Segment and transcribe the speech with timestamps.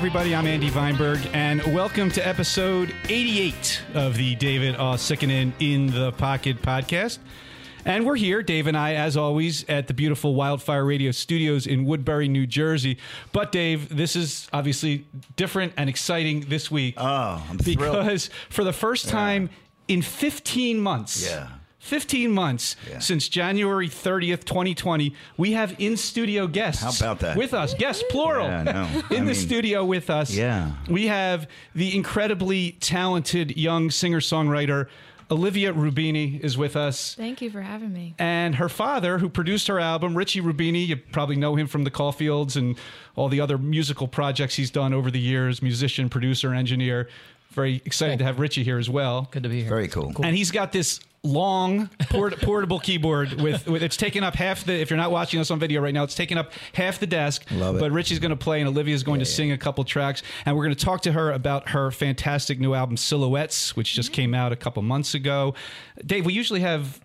[0.00, 0.34] everybody.
[0.34, 4.96] I'm Andy Weinberg, and welcome to episode 88 of the David O.
[5.58, 7.18] In the Pocket podcast.
[7.84, 11.84] And we're here, Dave and I, as always, at the beautiful Wildfire Radio studios in
[11.84, 12.96] Woodbury, New Jersey.
[13.32, 16.94] But, Dave, this is obviously different and exciting this week.
[16.96, 17.98] Oh, I'm thrilled.
[17.98, 19.50] because for the first time
[19.86, 21.26] in 15 months.
[21.28, 21.46] Yeah.
[21.80, 22.98] 15 months Yeah.
[23.00, 26.82] since January 30th, 2020, we have in studio guests.
[26.82, 27.36] How about that?
[27.36, 28.46] With us, guests, plural.
[28.46, 28.88] Yeah, I know.
[29.10, 30.30] in I the mean- studio with us.
[30.34, 30.72] Yeah.
[30.88, 34.86] We have the incredibly talented young singer songwriter,
[35.30, 37.14] Olivia Rubini, is with us.
[37.14, 38.14] Thank you for having me.
[38.18, 41.90] And her father, who produced her album, Richie Rubini, you probably know him from the
[41.90, 42.76] Caulfields and
[43.16, 47.08] all the other musical projects he's done over the years, musician, producer, engineer.
[47.52, 49.28] Very excited to have Richie here as well.
[49.30, 49.68] Good to be here.
[49.68, 50.12] Very cool.
[50.22, 54.72] And he's got this long port- portable keyboard with, with it's taking up half the
[54.72, 57.44] if you're not watching us on video right now it's taking up half the desk.
[57.50, 57.80] Love it.
[57.80, 60.22] but richie's going to play and olivia's going to sing a couple tracks.
[60.46, 64.10] And we're going to talk to her about her fantastic new album silhouettes which just
[64.10, 64.16] mm-hmm.
[64.16, 65.54] came out a couple months ago.
[66.04, 67.00] Dave we usually have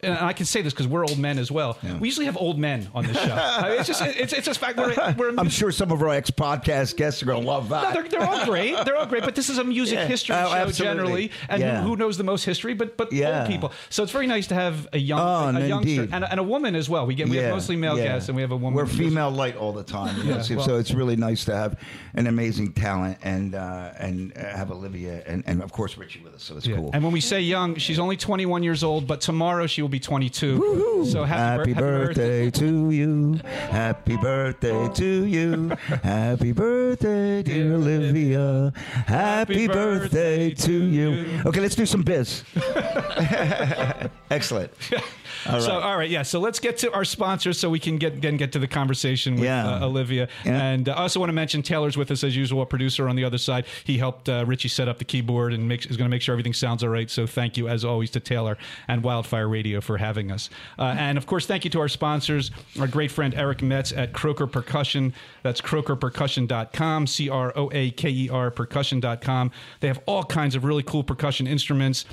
[0.00, 1.76] and I can say this because we're old men as well.
[1.98, 3.32] We usually have old men on this show.
[3.34, 6.10] I mean, it's just it's, it's just fact we're, we're I'm sure some of our
[6.10, 7.94] ex podcast guests are going to love no, that.
[7.94, 8.76] they're, they're all great.
[8.84, 10.06] They're all great, but this is a music Yeah.
[10.06, 10.84] history Oh, show absolutely.
[10.84, 11.82] generally, and Yeah.
[11.82, 12.74] who, who knows the most history?
[12.74, 13.40] But but Yeah.
[13.40, 13.72] old people.
[13.90, 16.44] So it's very nice to have a young Oh, a youngster and a, and a
[16.44, 17.04] woman as well.
[17.04, 18.04] We get we have mostly male yeah.
[18.04, 18.74] guests, and we have a woman.
[18.76, 21.56] We're female light all the time, you know, so, well- so it's really nice to
[21.56, 21.76] have
[22.14, 26.34] an amazing talent and uh, and uh, have Olivia and, and of course Richie with
[26.34, 26.44] us.
[26.44, 26.76] So it's Yeah.
[26.76, 26.90] cool.
[26.94, 30.00] And when we say young, she's only 21 years old, but tomorrow she will be
[30.00, 31.06] 22.
[31.10, 33.40] So happy, Happy bir- birthday to you.
[33.70, 35.70] Happy birthday to you.
[36.02, 38.72] Happy birthday, dear Olivia.
[39.06, 41.26] Happy birthday to you.
[41.46, 42.44] Okay, let's do some biz.
[44.30, 44.72] Excellent.
[45.48, 46.22] All So all right, yeah.
[46.22, 49.34] So let's get to our sponsors so we can get then get to the conversation
[49.36, 49.66] with Yeah.
[49.68, 50.28] uh, Olivia.
[50.44, 50.62] Yeah.
[50.62, 53.16] And uh, I also want to mention Taylor's with us as usual, a producer on
[53.16, 53.64] the other side.
[53.84, 56.32] He helped uh, Richie set up the keyboard and makes, is going to make sure
[56.32, 57.10] everything sounds all right.
[57.10, 58.56] So thank you as always to Taylor
[58.88, 60.50] and Wildfire Radio for having us.
[60.78, 62.50] Uh, and of course, thank you to our sponsors,
[62.80, 65.14] our great friend Eric Metz at Croaker Percussion.
[65.42, 69.50] That's croakerpercussion.com, C R O A K E R percussion.com.
[69.80, 72.04] They have all kinds of really cool percussion instruments.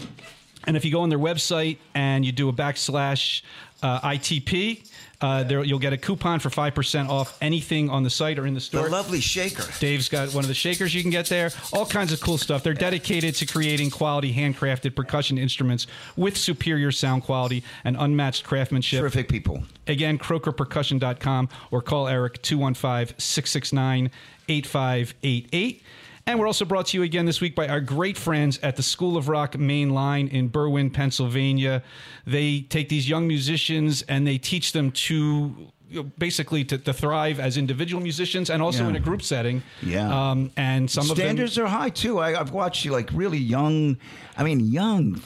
[0.64, 3.42] And if you go on their website and you do a backslash
[3.84, 4.88] uh, ITP,
[5.22, 8.46] uh, there you'll get a coupon for five percent off anything on the site or
[8.46, 8.84] in the store.
[8.86, 9.64] the lovely shaker.
[9.80, 11.52] Dave's got one of the shakers you can get there.
[11.72, 12.64] All kinds of cool stuff.
[12.64, 19.00] They're dedicated to creating quality, handcrafted percussion instruments with superior sound quality and unmatched craftsmanship.
[19.02, 19.64] Terrific people.
[19.88, 24.12] Again, croakerpercussion.com or call Eric 215 669
[24.48, 25.84] 8588.
[26.28, 28.82] And we're also brought to you again this week by our great friends at the
[28.82, 31.84] School of Rock Main Line in Berwyn, Pennsylvania.
[32.26, 35.72] They take these young musicians and they teach them to
[36.18, 38.90] basically to, to thrive as individual musicians and also Yeah.
[38.90, 39.62] in a group setting.
[39.84, 40.32] Yeah.
[40.32, 41.74] Um, and some Standards of them.
[41.74, 42.18] are high too.
[42.18, 43.98] I, I've watched like really young.
[44.36, 45.22] I mean, young.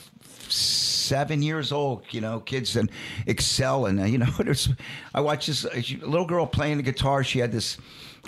[0.50, 2.90] Seven years old, you know, kids and
[3.28, 4.68] excel, and uh, you know, there's.
[5.14, 7.24] I watched this uh, she- little girl playing the guitar.
[7.24, 7.78] She had this,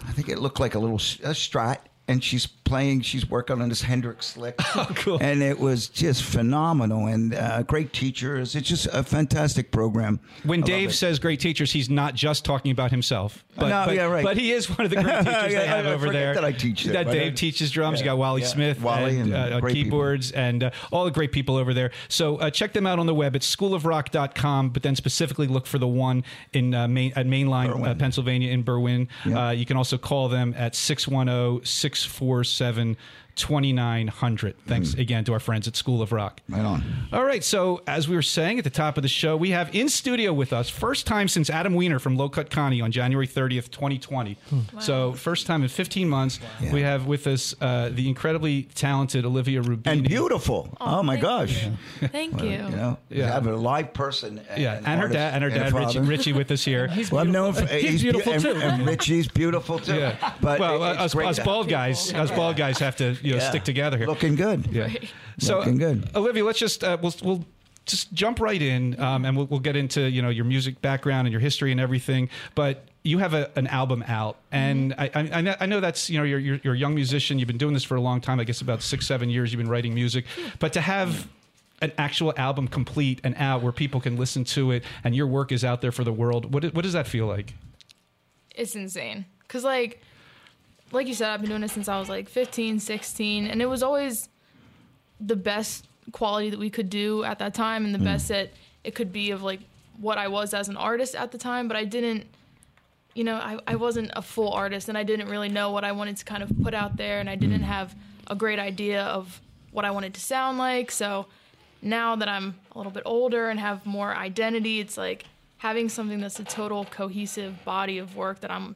[0.07, 1.77] I think it looked like a little a Strat,
[2.07, 3.01] and she's playing.
[3.01, 5.17] She's working on this Hendrix lick, Oh, cool.
[5.21, 7.07] and it was just phenomenal.
[7.07, 8.55] And uh, great teachers.
[8.55, 10.21] It's just a fantastic program.
[10.43, 13.43] When I Dave says great teachers, he's not just talking about himself.
[13.57, 14.23] But, No, but, yeah, right.
[14.23, 16.33] but he is one of the great teachers they have I over there.
[16.35, 17.99] that I teach it, That but Dave teaches drums.
[17.99, 18.47] you got Wally yeah.
[18.47, 19.69] Smith, Wally and, and uh, people.
[19.69, 21.91] keyboards, and uh, all the great people over there.
[22.07, 23.35] So uh, check them out on the web.
[23.35, 27.95] It's schoolofrock.com, but then specifically look for the one in uh, main, at Mainline, uh,
[27.95, 29.07] Pennsylvania, in Berwyn.
[29.25, 29.47] Yeah.
[29.47, 31.61] Uh, you can also call them at 610
[32.61, 32.97] 647
[33.41, 34.55] 2900.
[34.67, 36.41] Thanks again to our friends at School of Rock.
[36.47, 36.83] Right on.
[37.11, 37.43] All right.
[37.43, 40.31] So, as we were saying at the top of the show, we have in studio
[40.33, 44.37] with us, first time since Adam Weiner from Low Cut Connie on January 30th, 2020.
[44.79, 46.71] So, first time in 15 months, Yeah.
[46.73, 49.87] we have with us uh, the incredibly talented Olivia Rubini.
[49.87, 50.75] and beautiful.
[50.79, 51.67] Oh, my thank gosh.
[52.11, 52.49] Thank you.
[52.51, 53.31] You know, Yeah.
[53.31, 54.41] have a live person.
[54.57, 55.99] yeah, and, her dad, and her a dad, Richie.
[55.99, 56.89] Richie, with us here.
[57.11, 58.51] Well, I'm known for He's beau- beautiful, and, too.
[58.55, 59.95] and Richie's beautiful too.
[59.95, 60.33] yeah.
[60.39, 63.43] But well, it- us, us bald have guys, us bald guys have to you know
[63.43, 63.49] Yeah.
[63.49, 64.07] stick together here.
[64.07, 64.67] Looking good.
[64.67, 64.89] Yeah.
[65.39, 66.09] So, Looking good.
[66.15, 67.45] Olivia, let's just uh, we'll we'll
[67.85, 71.27] just jump right in, um, and we'll, we'll get into you know your music background
[71.27, 72.29] and your history and everything.
[72.55, 76.09] But you have a, an album out, and I, I I know- I know that's
[76.09, 77.39] you know you're, you're you're a young musician.
[77.39, 78.39] You've been doing this for a long time.
[78.39, 79.51] I guess about six seven years.
[79.51, 80.25] You've been writing music,
[80.59, 81.27] but to have
[81.81, 85.51] an actual album complete and out where people can listen to it and your work
[85.51, 86.53] is out there for the world.
[86.53, 87.55] What what does that feel like?
[88.55, 89.25] It's insane.
[89.47, 89.99] Cause like,
[90.91, 93.65] like you said, I've been doing it since I was like 15, 16, and it
[93.65, 94.29] was always
[95.19, 98.05] the best quality that we could do at that time, and the mm.
[98.05, 98.51] best that
[98.83, 99.61] it could be of like
[99.99, 101.67] what I was as an artist at the time.
[101.67, 102.27] But I didn't
[103.13, 105.91] you know, I, I wasn't a full artist and I didn't really know what I
[105.91, 107.65] wanted to kind of put out there and I didn't mm.
[107.65, 107.95] have
[108.27, 109.41] a great idea of
[109.71, 110.91] what I wanted to sound like.
[110.91, 111.25] So
[111.81, 115.25] now that I'm a little bit older and have more identity, it's like
[115.57, 118.75] having something that's a total cohesive body of work that I'm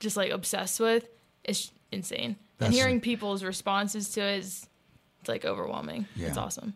[0.00, 1.06] just like obsessed with
[1.44, 2.36] is insane.
[2.58, 4.66] That's- and hearing people's responses to it is
[5.20, 6.06] it's like overwhelming.
[6.16, 6.74] It's awesome.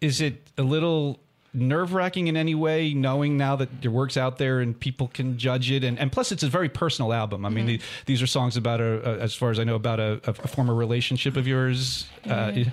[0.00, 1.20] Is it a little
[1.56, 5.38] nerve wracking in any way, knowing now that your work's out there and people can
[5.38, 5.84] judge it?
[5.84, 7.46] And, and plus, it's a very personal album.
[7.46, 10.00] I mean, the, these are songs about a, a, as far as I know, about
[10.00, 12.06] a, a former relationship of yours.
[12.28, 12.64] Uh,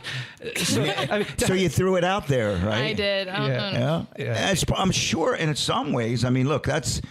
[0.57, 2.85] so, I mean, So you threw it out there, right?
[2.85, 3.27] I did.
[3.27, 3.71] I don't Yeah.
[3.79, 4.07] know.
[4.17, 4.75] Yeah, Yeah.
[4.75, 5.35] I'm sure.
[5.35, 7.01] And in some ways, I mean, look, that's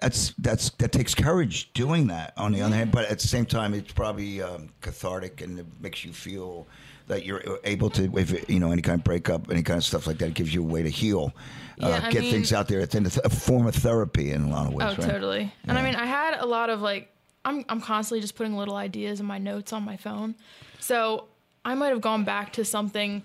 [0.00, 2.32] that's that's that takes courage doing that.
[2.36, 5.66] On the other hand, but at the same time, it's probably um, cathartic and it
[5.80, 6.66] makes you feel
[7.08, 10.06] that you're able to, if you know, any kind of breakup, any kind of stuff
[10.08, 11.32] like that, it gives you a way to heal,
[11.80, 12.80] uh, Yeah, I get mean- things out there.
[12.80, 14.88] It's in a, th- a form of therapy in a lot of ways.
[14.98, 15.10] Oh, right?
[15.12, 15.52] totally.
[15.68, 17.08] And I mean, I had a lot of like,
[17.44, 20.34] I'm I'm constantly just putting little ideas in my notes on my phone.
[20.80, 21.26] So
[21.64, 23.22] I might have gone back to something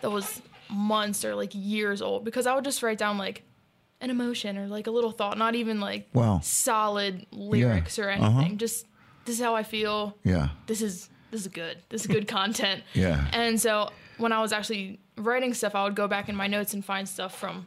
[0.00, 3.42] that was months or like years old because I would just write down like
[4.00, 6.40] an emotion or like a little thought, not even like Wow.
[6.42, 8.38] solid lyrics or Uh-huh.
[8.38, 8.58] anything.
[8.58, 8.86] Just
[9.24, 10.16] this is how I feel.
[10.24, 10.48] Yeah.
[10.66, 11.78] This is this is good.
[11.88, 12.82] This is good content.
[12.92, 13.26] Yeah.
[13.32, 16.74] And so when I was actually writing stuff, I would go back in my notes
[16.74, 17.66] and find stuff from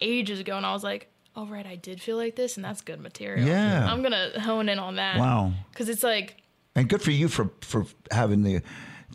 [0.00, 2.80] ages ago, and I was like, "Oh right, I did feel like this, and that's
[2.82, 3.46] good material.
[3.48, 3.90] Yeah.
[3.92, 5.18] I'm gonna hone in on that.
[5.18, 5.52] Wow.
[5.72, 6.36] because it's like,
[6.76, 8.62] And good for you for for having the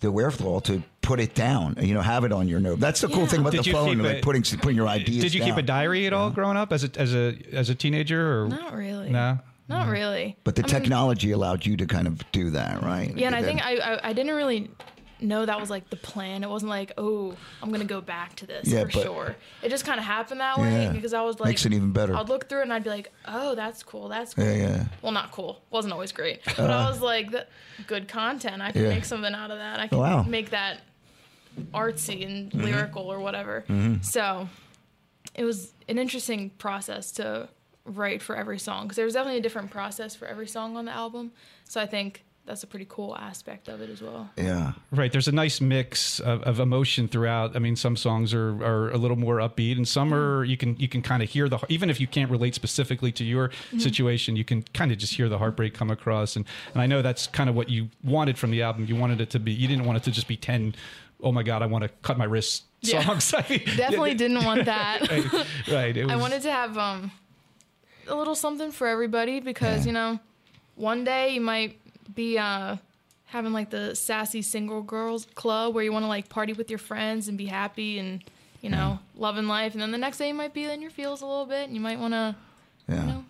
[0.01, 1.75] the wherewithal to put it down.
[1.79, 2.79] You know, have it on your note.
[2.79, 3.25] That's the cool Yeah.
[3.27, 5.21] thing about Did the phone, like it- putting putting your ideas.
[5.23, 7.75] did you keep a diary at all growing up as a as a as a
[7.75, 9.39] teenager or not really, no?
[9.69, 10.35] not really.
[10.43, 13.13] But the I mean, technology allowed you to kind of do that, right?
[13.15, 14.69] yeah, and I think I, I I didn't really
[15.23, 16.43] know that was like the plan.
[16.43, 19.35] It wasn't like, oh, I'm gonna go back to this Yeah, for but- sure.
[19.61, 20.91] It just kind of happened that way Yeah.
[20.91, 22.15] because I was like, Makes it even better.
[22.15, 24.43] I'd look through it and I'd be like, oh, that's cool, that's cool.
[24.45, 24.85] Yeah, yeah.
[25.01, 25.61] Well, not cool.
[25.71, 27.33] Wasn't always great, but I was like,
[27.87, 28.61] good content.
[28.61, 28.89] I can Yeah.
[28.89, 29.79] make something out of that.
[29.79, 30.23] I can Wow.
[30.23, 30.81] make that
[31.73, 32.61] artsy and Mm-hmm.
[32.63, 33.63] lyrical or whatever.
[34.01, 34.47] So
[35.35, 37.49] it was an interesting process to
[37.85, 40.85] write for every song because there was definitely a different process for every song on
[40.85, 41.31] the album.
[41.65, 44.29] So I think that's a pretty cool aspect of it as well.
[44.35, 44.73] Yeah.
[44.91, 45.11] Right.
[45.11, 47.55] There's a nice mix of, of emotion throughout.
[47.55, 50.75] I mean, some songs are, are a little more upbeat, and some are you can
[50.77, 54.35] you can kind of hear the even if you can't relate specifically to your situation,
[54.35, 56.35] you can kind of just hear the heartbreak come across.
[56.35, 58.85] And and I know that's kind of what you wanted from the album.
[58.87, 59.53] You wanted it to be.
[59.53, 60.75] You didn't want it to just be ten.
[61.21, 63.01] Oh my God, I want to cut my wrist Yeah.
[63.05, 63.33] songs.
[63.37, 65.01] I mean, Definitely didn't want that.
[65.71, 65.95] right.
[65.95, 67.11] It was, I wanted to have um
[68.09, 69.87] a little something for everybody because Yeah.
[69.87, 70.19] you know,
[70.75, 71.79] one day you might
[72.13, 72.77] be uh
[73.25, 76.79] having like the sassy single girls club where you want to like party with your
[76.79, 78.23] friends and be happy and
[78.61, 81.21] you know loving life, and then the next day you might be in your feels
[81.21, 82.35] a little bit and you might want to
[82.87, 83.01] Yeah.
[83.01, 83.25] you know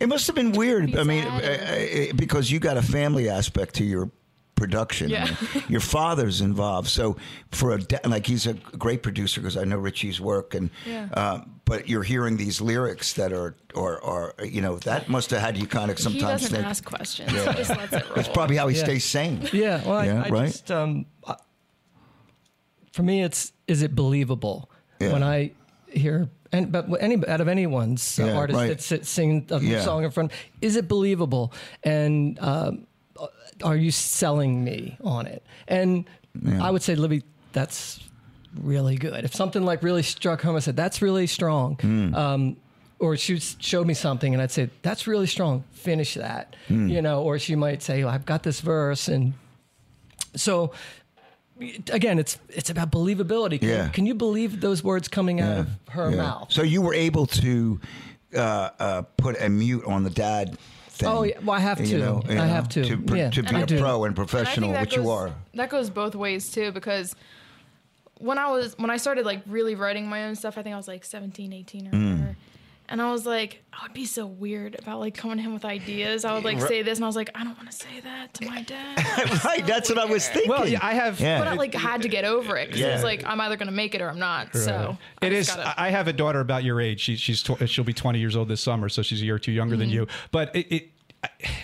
[0.00, 0.86] It must have been weird.
[0.92, 4.10] Be I mean, because you got a family aspect to your
[4.56, 5.08] production.
[5.10, 5.28] Yeah.
[5.68, 6.88] Your father's involved.
[6.88, 7.16] So
[7.52, 11.08] for a da- like he's a great producer because I know Richie's work and Yeah.
[11.12, 15.40] uh, but you're hearing these lyrics that are or or you know that must have
[15.40, 16.14] had you kind of sometimes.
[16.14, 17.30] he sometimes doesn't think ask questions.
[17.30, 18.14] He just lets it roll.
[18.16, 18.84] that's probably how he Yeah.
[18.84, 19.48] stays sane.
[19.52, 20.46] Yeah, well, Yeah, I, I right?
[20.50, 21.36] just um, I-
[22.92, 24.70] for me, it's is it believable
[25.00, 25.12] Yeah.
[25.12, 25.52] when I
[25.90, 28.68] hear and but any out of anyone's uh, Yeah, artist right.
[28.68, 29.82] that sits sing a Yeah.
[29.82, 31.52] song in front, is it believable?
[31.82, 32.86] And um,
[33.62, 35.44] are you selling me on it?
[35.68, 36.04] And
[36.60, 37.22] I would say, Libby,
[37.52, 38.00] that's
[38.60, 39.24] really good.
[39.24, 41.76] If something like really struck home, I said that's really strong.
[41.76, 42.14] Hmm.
[42.14, 42.56] Um,
[42.98, 45.64] or she would show me something and I'd say, that's really strong.
[45.72, 46.56] Finish that.
[46.68, 46.88] Hmm.
[46.88, 49.08] You know, or she might say, well, I've got this verse.
[49.08, 49.34] And
[50.34, 50.72] so
[51.90, 53.60] again, it's, it's about believability.
[53.60, 53.88] Can, Yeah.
[53.88, 56.16] can you believe those words coming out of her Yeah.
[56.16, 56.52] mouth?
[56.52, 57.80] So you were able to
[58.34, 60.58] uh, uh, put a mute on the dad
[60.96, 61.08] thing.
[61.08, 61.38] Oh, yeah.
[61.42, 61.98] Well, I have you to.
[61.98, 62.84] know, you I know, have to.
[62.84, 63.30] To, pr- Yeah.
[63.30, 63.78] to be And I a do.
[63.78, 65.30] pro and And I think professional, that which goes, you are.
[65.54, 67.14] That goes both ways too because
[68.18, 70.76] when I was when I started like really writing my own stuff, I think I
[70.76, 72.12] was like 17, 18 or Mm.
[72.18, 72.36] whatever.
[72.88, 75.64] And I was like, I would be so weird about like coming to him with
[75.64, 76.24] ideas.
[76.24, 78.32] I would like say this, and I was like, I don't want to say that
[78.34, 79.44] to my dad.
[79.44, 80.48] right, that's what I was thinking.
[80.50, 81.18] Well, yeah, I have.
[81.20, 81.38] Yeah.
[81.40, 83.72] But I like had to get over it because it was like I'm either gonna
[83.72, 84.54] make it or I'm not.
[84.54, 85.48] So It I is.
[85.48, 87.00] gotta- I have a daughter about your age.
[87.00, 89.38] She, she's tw- she'll be 20 years old this summer, so she's a year or
[89.40, 89.94] two younger than Mm-hmm.
[89.94, 90.06] you.
[90.30, 90.90] But it, it,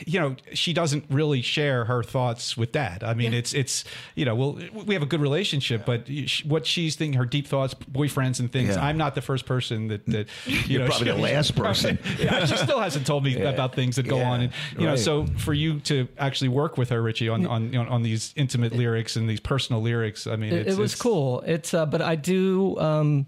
[0.06, 3.04] you know, she doesn't really share her thoughts with dad.
[3.04, 3.38] I mean, Yeah.
[3.38, 3.84] it's it's
[4.16, 7.46] you know, well, we have a good relationship, but sh- what she's thinking, her deep
[7.46, 8.70] thoughts, boyfriends and things.
[8.76, 8.84] Yeah.
[8.84, 10.86] I'm not the first person that that you You're know.
[10.88, 11.98] probably she- the last person.
[12.18, 14.96] yeah, she still hasn't told me about things that go Yeah, on, and you know,
[14.96, 18.32] so for you to actually work with her, Richie, on on you know, on these
[18.36, 21.40] intimate lyrics and these personal lyrics, I mean, it, it's, it was it's- cool.
[21.46, 22.78] It's uh, but I do.
[22.80, 23.26] Um,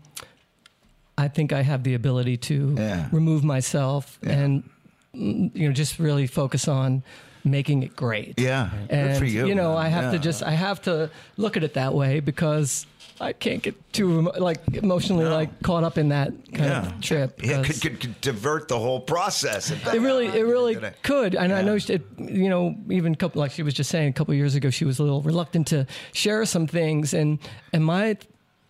[1.17, 3.09] I think I have the ability to Yeah.
[3.13, 4.33] remove myself Yeah.
[4.33, 4.71] and
[5.15, 7.03] you know, just really focus on
[7.45, 8.39] making it great.
[8.39, 9.47] Yeah, good and for you.
[9.47, 9.87] You know, man.
[9.87, 12.87] I have to just I have to look at it that way because
[13.21, 16.87] I can't get too like emotionally like caught up in that kind Yeah.
[16.87, 17.41] of trip.
[17.45, 19.71] Yeah, 'cause- could, could, could divert the whole process.
[19.71, 21.89] it really, it really could, and I know it.
[22.19, 24.85] You know, even a couple, like she was just saying, a couple years ago, she
[24.85, 27.39] was a little reluctant to share some things, and
[27.73, 28.17] and my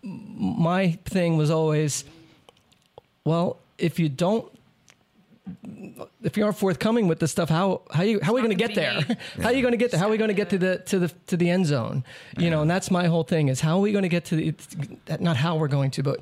[0.03, 2.03] my thing was always,
[3.23, 4.51] well, if you don't.
[6.23, 8.67] If you aren't forthcoming with this stuff, how how you how are we going to
[8.67, 9.01] get there?
[9.05, 9.99] be how are you going to get there?
[9.99, 12.03] How are we going to get to the to the to the end zone?
[12.37, 14.35] You know, and that's my whole thing is how are we going to get to
[14.35, 14.53] the
[15.19, 16.19] not how we're going to, but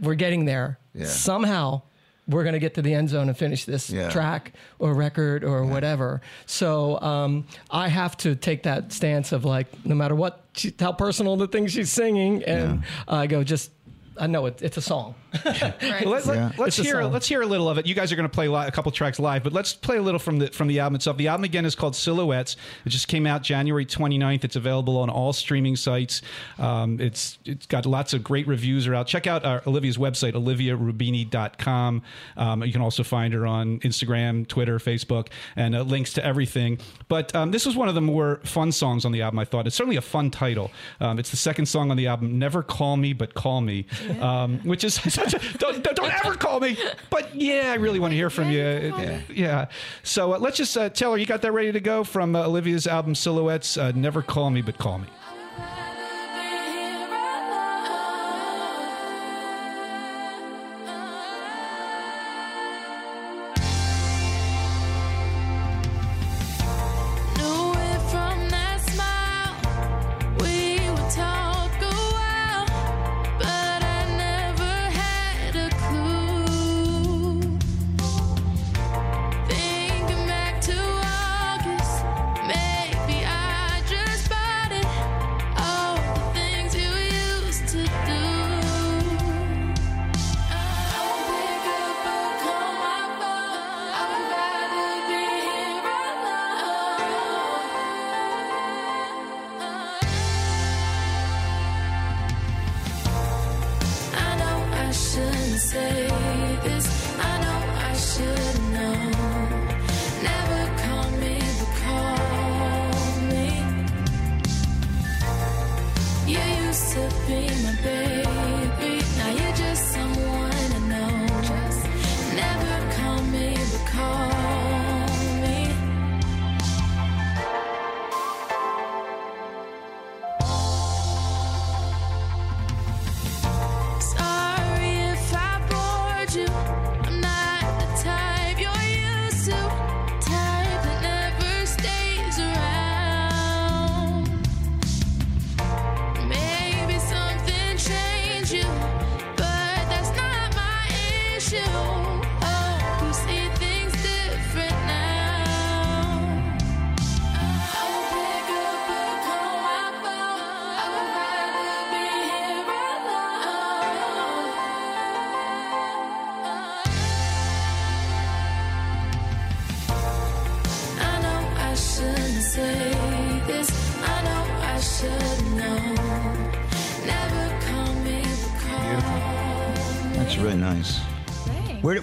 [0.00, 1.06] we're getting there Yeah.
[1.06, 1.82] somehow.
[2.26, 4.08] We're going to get to the end zone and finish this Yeah.
[4.08, 6.22] track or record or whatever.
[6.46, 10.92] So um, I have to take that stance of like, no matter what, she, how
[10.92, 13.70] personal the thing she's singing, and I go just.
[14.16, 15.14] I know it, it's a song.
[15.44, 16.06] Right.
[16.06, 16.46] Let, Yeah.
[16.58, 17.12] us It's a hear song.
[17.12, 17.86] let's hear a little of it.
[17.86, 20.02] You guys are going to play li- a couple tracks live, but let's play a
[20.02, 21.16] little from the from the album itself.
[21.16, 22.56] The album again is called Silhouettes.
[22.86, 24.44] It just came out January 29th.
[24.44, 26.22] It's available on all streaming sites.
[26.58, 29.06] Um, it's it's got lots of great reviews are out.
[29.08, 32.02] Check out our, Olivia's website oliviarubini.com.
[32.36, 36.78] Um, you can also find her on Instagram, Twitter, Facebook, and uh, links to everything.
[37.08, 39.38] But um, this was one of the more fun songs on the album.
[39.38, 40.70] I thought it's certainly a fun title.
[41.00, 43.86] Um, it's the second song on the album, "Never Call Me But Call Me,"
[44.20, 46.76] um, which is such a don't, don't, don't ever call me.
[47.10, 48.58] But yeah, I really want to hear from you.
[48.58, 49.66] Yeah, you can call yeah.
[50.02, 52.44] So uh, let's just uh, tell her you got that ready to go from uh,
[52.44, 53.76] Olivia's album Silhouettes.
[53.76, 55.06] Uh, Never Call Me But Call Me.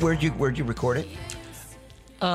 [0.02, 1.08] Where'd you where'd you record it?
[2.22, 2.26] Uh,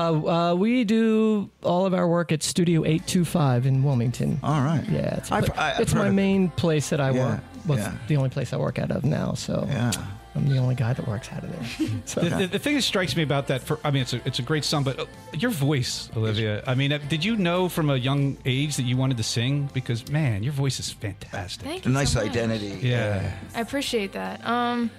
[0.51, 4.37] uh, we do all of our work at Studio 825 in Wilmington.
[4.43, 4.83] All right.
[4.89, 7.39] Yeah, it's, I've- I- I've it's my of- main place that I Yeah, work.
[7.65, 7.93] Well, yeah.
[7.95, 9.91] it's the only place I work out of now, so Yeah.
[10.35, 11.87] I'm the only guy that works out of there.
[12.05, 14.19] So, The, the, the thing that strikes me about that, for I mean, it's a,
[14.25, 16.63] it's a great song, but uh, your voice, Olivia.
[16.67, 19.69] I mean, uh, did you know from a young age that you wanted to sing?
[19.73, 21.65] Because man, your voice is fantastic.
[21.65, 21.93] Thank A you.
[21.95, 22.29] nice so much.
[22.31, 22.77] identity.
[22.85, 23.31] Yeah.
[23.55, 24.45] I appreciate that.
[24.45, 24.91] Um,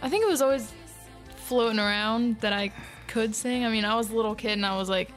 [0.00, 0.70] I think it was always
[1.52, 2.72] floating around that I
[3.08, 3.62] could sing.
[3.66, 5.10] I mean, I was a little kid and I was like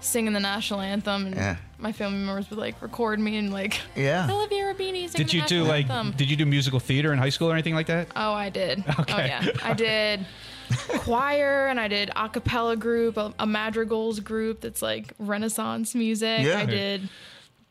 [0.00, 1.56] singing the national anthem, and Yeah.
[1.78, 4.26] my family members would like record me and like, Yeah.
[4.30, 5.90] Olivia Rubini singing Did you the do national like?
[5.90, 6.12] anthem.
[6.16, 8.08] Did you do musical theater in high school or anything like that?
[8.16, 8.84] Oh, I did.
[9.00, 9.12] Okay.
[9.12, 10.24] Oh yeah, I did
[11.00, 16.40] choir and I did a cappella group, a, a madrigals group that's like Renaissance music.
[16.42, 16.58] Yeah.
[16.60, 17.08] I did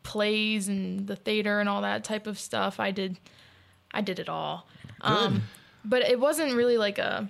[0.03, 2.79] plays and the theater and all that type of stuff.
[2.79, 3.17] I did,
[3.91, 4.67] I did it all.
[5.01, 5.43] Um,
[5.83, 7.29] but it wasn't really like a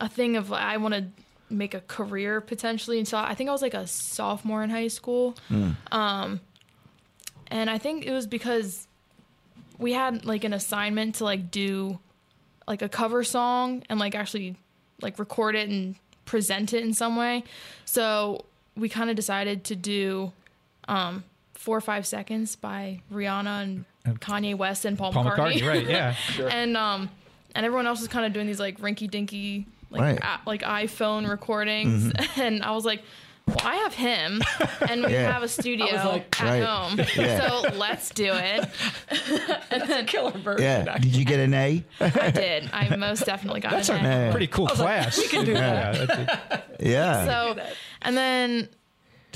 [0.00, 1.06] a thing of I want to
[1.48, 2.98] make a career potentially.
[2.98, 5.36] And so I think I was like a sophomore in high school.
[5.92, 6.40] Um,
[7.48, 8.86] and I think it was because
[9.78, 11.98] we had like an assignment to like do
[12.66, 14.56] like a cover song and like actually
[15.00, 17.44] like record it and present it in some way.
[17.84, 18.44] So
[18.76, 20.32] we kind of decided to do
[20.88, 21.24] um,
[21.54, 25.88] four or five seconds by Rihanna and Kanye West and Paul, Paul McCartney, right?
[25.88, 26.14] Yeah.
[26.50, 27.10] and um,
[27.54, 30.18] and everyone else was kind of doing these like rinky dinky like Right.
[30.22, 32.40] a- like iPhone recordings, mm-hmm.
[32.40, 33.02] and I was like.
[33.48, 34.42] Well, I have him,
[34.90, 35.30] and we Yeah.
[35.30, 36.64] have a studio like, at Right.
[36.64, 37.48] home, Yeah.
[37.48, 38.68] so let's do it.
[40.08, 40.64] Killer version.
[40.64, 40.98] Yeah.
[40.98, 41.84] Did you get an A?
[42.00, 42.68] I did.
[42.72, 44.28] I most definitely got That's an A.
[44.28, 45.16] a pretty cool class.
[45.16, 46.64] we can do that.
[46.80, 47.24] Yeah.
[47.24, 47.62] So,
[48.02, 48.68] and then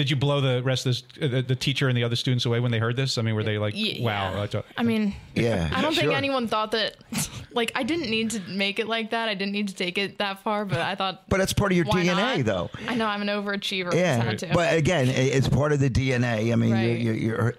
[0.00, 2.46] Did you blow the rest of this, uh, the, the teacher and the other students
[2.46, 3.18] away when they heard this?
[3.18, 4.02] I mean, were they like, Yeah.
[4.02, 4.40] "Wow"?
[4.40, 5.68] I a- I mean, yeah.
[5.74, 6.12] I don't think sure.
[6.14, 6.96] anyone thought that.
[7.52, 9.28] Like, I didn't need to make it like that.
[9.28, 11.28] I didn't need to take it that far, but I thought.
[11.28, 12.44] But that's part of your DNA, not?
[12.46, 12.70] though.
[12.88, 13.92] I know I'm an overachiever.
[13.92, 16.52] Yeah, Yeah, but again, it's part of the DNA.
[16.52, 17.00] I mean, Right.
[17.00, 17.54] you're, you're, you're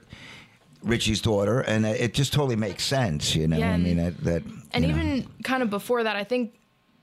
[0.81, 3.36] Richie's daughter, and it just totally makes sense.
[3.36, 4.24] You know, Yeah, I mean and- that.
[4.24, 4.98] that and you know.
[5.03, 6.53] even kind of before that, I think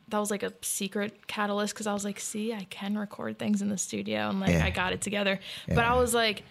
[0.08, 3.60] that was like a secret catalyst because I was like, see, I can record things
[3.62, 4.64] in the studio and like Yeah.
[4.64, 5.38] I got it together.
[5.66, 6.42] But I was like,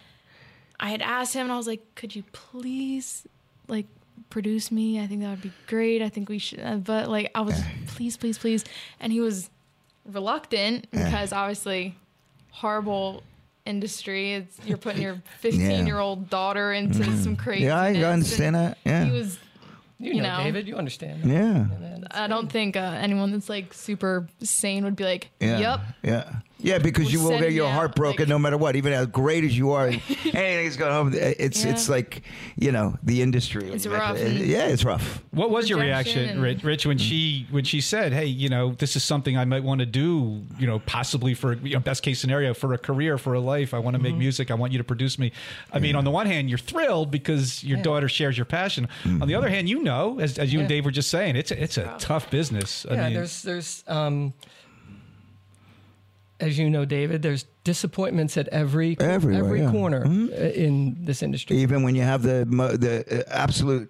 [0.79, 3.27] I had asked him and I was like, could you please
[3.67, 3.87] like
[4.29, 4.99] produce me?
[5.01, 6.01] I think that would be great.
[6.01, 6.59] I think we should.
[6.59, 8.63] uh, But like, I was please, please, please.
[8.99, 9.49] And he was
[10.05, 11.95] reluctant because obviously
[12.51, 13.23] horrible
[13.65, 14.33] industry.
[14.33, 17.65] It's you're putting your 15 year old daughter into some crazy.
[17.65, 17.95] Mm-hmm.
[17.95, 18.77] yeah, I understand that.
[18.85, 19.37] Yeah, He was
[20.00, 20.44] You, You know, know.
[20.44, 21.25] David, you understand.
[21.25, 21.66] yeah,
[22.12, 26.36] I don't think uh, anyone that's like super sane would be like, yeah, "Yep, yeah,
[26.59, 26.77] yeah.
[26.77, 28.93] Because you will send get your you heart out, broken like- no matter what, even
[28.93, 29.87] as great as you are.
[30.33, 31.13] Anything's going home.
[31.13, 32.23] It's it's like
[32.55, 33.69] you know the industry.
[33.69, 35.23] It's rough and- Yeah, it's rough.
[35.31, 37.01] What was your rejection reaction, Rich, Rich, when mm.
[37.01, 40.43] she when she said, "Hey, you know, this is something I might want to do,
[40.59, 43.73] you know, possibly for you know, best case scenario for a career, for a life.
[43.73, 44.19] I want to make mm-hmm.
[44.19, 44.51] music.
[44.51, 45.31] I want you to produce me."
[45.73, 48.87] I mean, on the one hand, you're thrilled because your daughter shares your passion.
[49.05, 49.35] On the mm-hmm.
[49.35, 51.77] other hand, you know, as, as you and Dave were just saying, it's a, it's
[51.77, 52.85] a tough business.
[52.89, 54.33] I yeah, mean, there's there's um,
[56.39, 59.72] as you know, David, there's disappointments at every Everywhere, every yeah.
[59.72, 60.29] corner Mhm.
[60.31, 60.35] uh,
[60.66, 61.57] in this industry.
[61.57, 62.46] even when you have the
[62.79, 63.90] the uh, absolute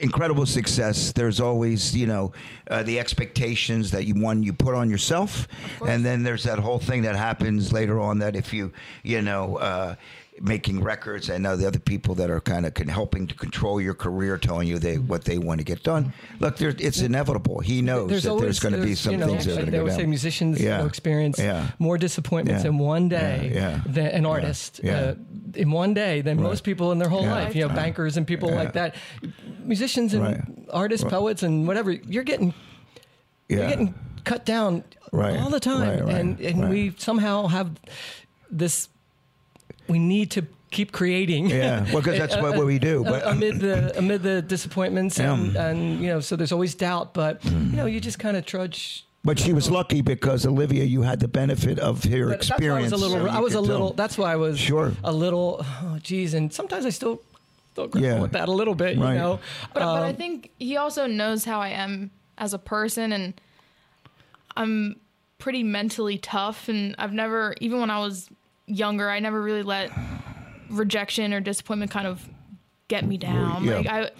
[0.00, 2.30] incredible success there's always you know
[2.70, 5.48] uh, the expectations that you one you put on yourself
[5.88, 9.56] and then there's that whole thing that happens later on that if you you know
[9.56, 9.96] uh,
[10.40, 13.94] making records and uh, the other people that are kind of helping to control your
[13.94, 17.82] career telling you they what they want to get done look there, it's inevitable he
[17.82, 19.78] knows that there's going to be some you know, things that are going to they
[19.78, 20.78] go would say musicians Yeah.
[20.80, 21.70] will experience Yeah.
[21.78, 22.70] more disappointments Yeah.
[22.70, 24.80] in one day than an artist.
[24.84, 25.14] Uh,
[25.54, 27.54] in one day than most people in their whole life.
[27.56, 28.94] You know, bankers and people like that,
[29.64, 30.40] musicians and Right.
[30.72, 31.90] artists, poets, and whatever.
[31.92, 32.54] You're getting
[33.48, 35.38] you're getting cut down Right.
[35.40, 36.70] all the time, Right, right, and and right.
[36.70, 37.70] we somehow have
[38.50, 38.88] this.
[39.88, 41.48] We need to keep creating.
[41.48, 45.52] Yeah, well, 'cause that's what- what we do, but- amid the amid the disappointments and,
[45.54, 45.68] Yeah.
[45.68, 49.04] and you know, so there's always doubt, but you know, you just kind of trudge.
[49.24, 52.54] but she was lucky because Olivia, you had the benefit of her But that's why
[52.54, 52.92] I experience.
[52.92, 53.26] was a little.
[53.26, 53.88] so I was a little.
[53.88, 53.96] tell.
[53.96, 54.92] That's why I was Sure.
[55.04, 55.64] a little.
[55.84, 57.20] Oh, geez, and sometimes I still
[57.72, 58.20] still grapple Yeah.
[58.20, 58.98] with that a little bit.
[58.98, 59.12] Right.
[59.14, 59.40] You know,
[59.74, 63.34] But, but I Um, think he also knows how I am as a person, and
[64.56, 64.96] I'm
[65.38, 66.68] pretty mentally tough.
[66.68, 68.28] And I've never, even when I was
[68.68, 69.90] younger, I never really let
[70.70, 72.26] rejection or disappointment kind of
[72.88, 73.64] get me down.
[73.64, 73.76] Yeah.
[73.76, 74.10] Like I,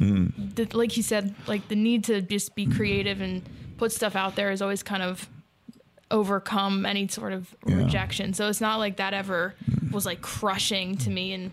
[0.00, 0.54] mm.
[0.54, 3.42] the, like he said, like the need to just be creative and
[3.76, 5.28] put stuff out there is always kind of
[6.10, 7.76] overcome any sort of Yeah.
[7.76, 8.32] rejection.
[8.34, 9.54] So it's not like that ever
[9.90, 11.50] was like crushing to me and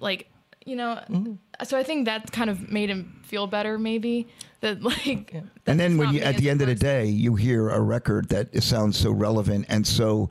[0.00, 0.28] like
[0.64, 1.00] you know.
[1.08, 1.38] Mm.
[1.64, 4.28] So I think that kind of made him feel better, maybe
[4.60, 5.34] that like.
[5.66, 8.28] And then when you, at the a end of the day, you hear a record
[8.28, 10.30] that sounds so relevant and so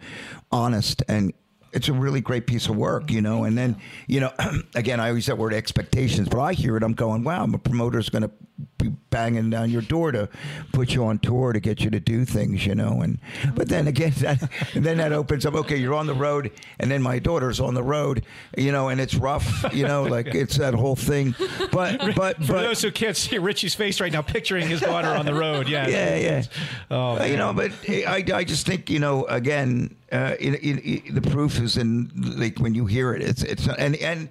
[0.51, 1.33] honest and
[1.77, 3.43] it's a really great piece of work, you know.
[3.43, 4.33] And then, you know,
[4.75, 8.09] again, I always that word expectations, but I hear it, I'm going, wow, a promoter's
[8.09, 8.31] going to
[8.79, 10.29] be banging down your door to
[10.73, 13.01] put you on tour to get you to do things, you know.
[13.01, 13.19] And
[13.53, 15.53] but then again, that, and then that opens up.
[15.53, 18.25] Okay, you're on the road, and then my daughter's on the road,
[18.57, 21.35] you know, and it's rough, you know, like it's that whole thing.
[21.71, 25.09] But but for but those who can't see Richie's face right now, picturing his daughter
[25.09, 25.69] on the road.
[25.69, 26.43] Yeah, yeah, yeah.
[26.89, 30.77] Oh, you know, but eh, I, I just think you know again, uh, in, in,
[30.79, 33.21] in- the proof is in like when you hear it.
[33.21, 34.29] It's it's and and.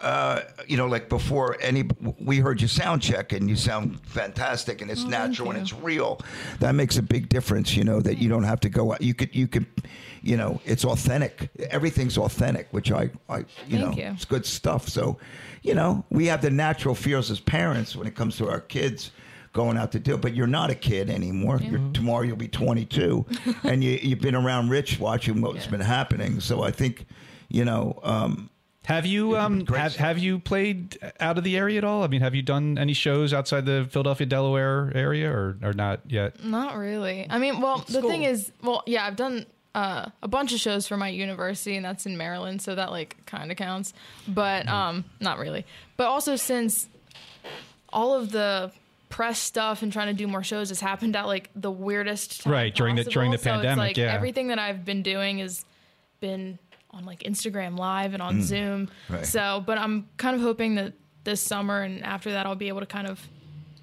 [0.00, 1.84] Uh, you know, like before any,
[2.18, 5.72] we heard you sound check and you sound fantastic and it's Oh, natural and it's
[5.72, 6.20] real.
[6.58, 7.76] That makes a big difference.
[7.76, 9.00] You know that you don't have to go out.
[9.00, 9.66] You could, you could,
[10.20, 11.50] you know, it's authentic.
[11.70, 13.44] Everything's authentic, which I, I, you
[13.78, 14.10] Thank know, you.
[14.12, 14.88] it's good stuff.
[14.88, 15.18] So,
[15.62, 19.12] you know, we have the natural fears as parents when it comes to our kids
[19.52, 20.20] going out to do it.
[20.20, 21.60] But you're not a kid anymore.
[21.60, 23.26] You're, tomorrow you'll be 22,
[23.64, 25.70] and you, you've been around Rich watching what's Yeah.
[25.70, 26.40] been happening.
[26.40, 27.06] So I think,
[27.48, 28.48] you know, um,
[28.86, 32.02] Have you um have, have you played out of the area at all?
[32.02, 36.00] I mean, have you done any shows outside the Philadelphia, Delaware area, or or not
[36.08, 36.42] yet?
[36.44, 37.26] Not really.
[37.30, 40.88] I mean, well, the thing is, well, yeah, I've done uh, a bunch of shows
[40.88, 43.94] for my university, and that's in Maryland, so that like kind of counts,
[44.26, 44.74] but Mm-hmm.
[44.74, 45.64] um, not really.
[45.96, 46.88] But also since
[47.92, 48.72] all of the
[49.12, 52.52] press stuff and trying to do more shows has happened at like the weirdest time
[52.52, 53.56] Right, during the- during the possible.
[53.56, 54.14] so pandemic, It's like yeah.
[54.14, 55.64] everything that I've been doing has
[56.20, 56.58] been
[56.92, 58.86] on like Instagram Live and on Zoom.
[59.08, 59.14] Mm.
[59.16, 59.26] Right.
[59.26, 60.94] So, but I'm kind of hoping that
[61.24, 63.20] this summer and after that, I'll be able to kind of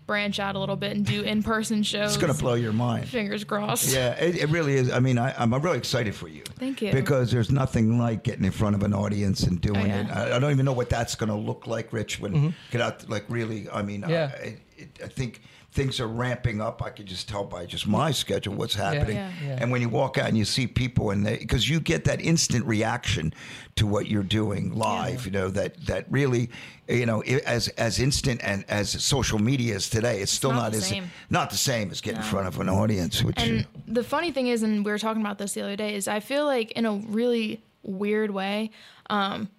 [0.08, 2.16] branch out a little bit and do in-person shows.
[2.16, 3.08] It's going to blow your mind.
[3.08, 3.94] Fingers crossed.
[3.94, 4.92] Yeah, it, it really is.
[4.92, 6.42] I mean, I, I'm really excited for you.
[6.58, 6.92] Thank you.
[6.92, 10.02] Because there's nothing like getting in front of an audience and doing Oh, yeah.
[10.02, 10.10] it.
[10.12, 12.20] I, I don't even know what that's going to look like, Rich.
[12.20, 13.70] When get out, like really.
[13.70, 14.32] I mean, Yeah.
[14.36, 16.82] I, it, I think things are ramping up.
[16.82, 19.16] I can just tell by just my schedule what's happening.
[19.16, 19.32] Yeah.
[19.46, 19.58] Yeah.
[19.62, 22.66] And when you walk out and you see people, and because you get that instant
[22.66, 23.34] reaction
[23.76, 26.50] to what you're doing live, you know that that really,
[26.88, 30.72] you know, as as instant and as social media is today, it's still not not,
[30.72, 31.12] the as same.
[31.30, 33.24] not the same as getting in front of an audience.
[33.24, 35.96] Which And the funny thing is, and we were talking about this the other day,
[35.96, 38.72] is I feel like in a really weird way,
[39.10, 39.50] um,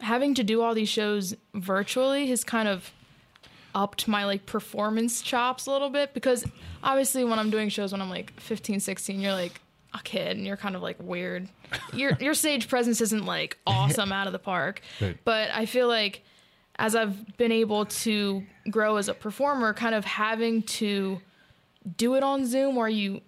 [0.00, 2.92] having to do all these shows virtually has kind of
[3.78, 6.44] upped my like performance chops a little bit because
[6.82, 9.60] obviously when I'm doing shows when I'm like 15, 16, you're like
[9.94, 11.48] a kid and you're kind of like weird.
[11.92, 14.80] Your your stage presence isn't like awesome out of the park.
[15.02, 15.18] Right.
[15.22, 16.24] But I feel like
[16.76, 21.20] as I've been able to grow as a performer, kind of having to
[21.98, 23.20] do it on Zoom where you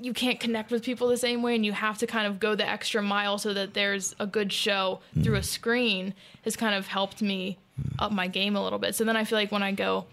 [0.00, 2.54] you can't connect with people the same way and you have to kind of go
[2.54, 5.38] the extra mile so that there's a good show through mm.
[5.38, 7.58] a screen has kind of helped me
[7.98, 8.94] up my game a little bit.
[8.94, 10.06] So then I feel like when I go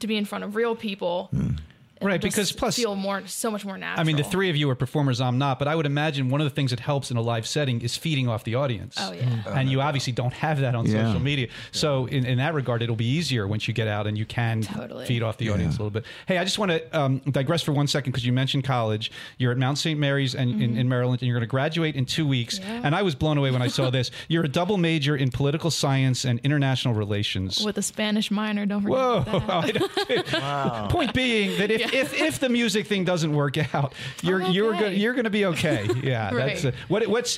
[0.00, 1.56] to be in front of real people, it'll
[2.02, 4.00] Right, because plus- feel more so much more natural.
[4.00, 5.20] I mean, the three of you are performers.
[5.20, 7.46] I'm not, but I would imagine one of the things that helps in a live
[7.46, 8.96] setting is feeding off the audience.
[8.98, 9.42] Oh, yeah.
[9.48, 11.06] and you obviously don't have that on Yeah.
[11.06, 11.48] social media.
[11.70, 14.62] So in, in that regard, it'll be easier once you get out and you can
[14.62, 15.06] Totally.
[15.06, 16.04] feed off the audience a little bit.
[16.26, 19.10] Hey, I just want to um, digress for one second because you mentioned college.
[19.38, 19.98] You're at Mount St.
[19.98, 22.58] Mary's and, in, in Maryland, and you're going to graduate in two weeks.
[22.58, 22.70] Mm-hmm.
[22.70, 22.80] Yeah.
[22.84, 24.10] And I was blown away when I saw this.
[24.28, 27.62] You're a double major in political science and international relations.
[27.64, 29.24] with a Spanish minor, don't forget Whoa!
[29.24, 29.50] that.
[29.50, 34.42] I don't- Point being that if, if, if the music thing doesn't work out, you're
[34.42, 34.80] I'm you're okay.
[34.80, 35.88] go, you're going to be okay.
[36.02, 36.90] Yeah, that's uh, Right.
[36.90, 37.36] what what's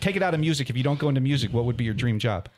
[0.00, 0.70] take it out of music.
[0.70, 2.48] If you don't go into music, what would be your dream job?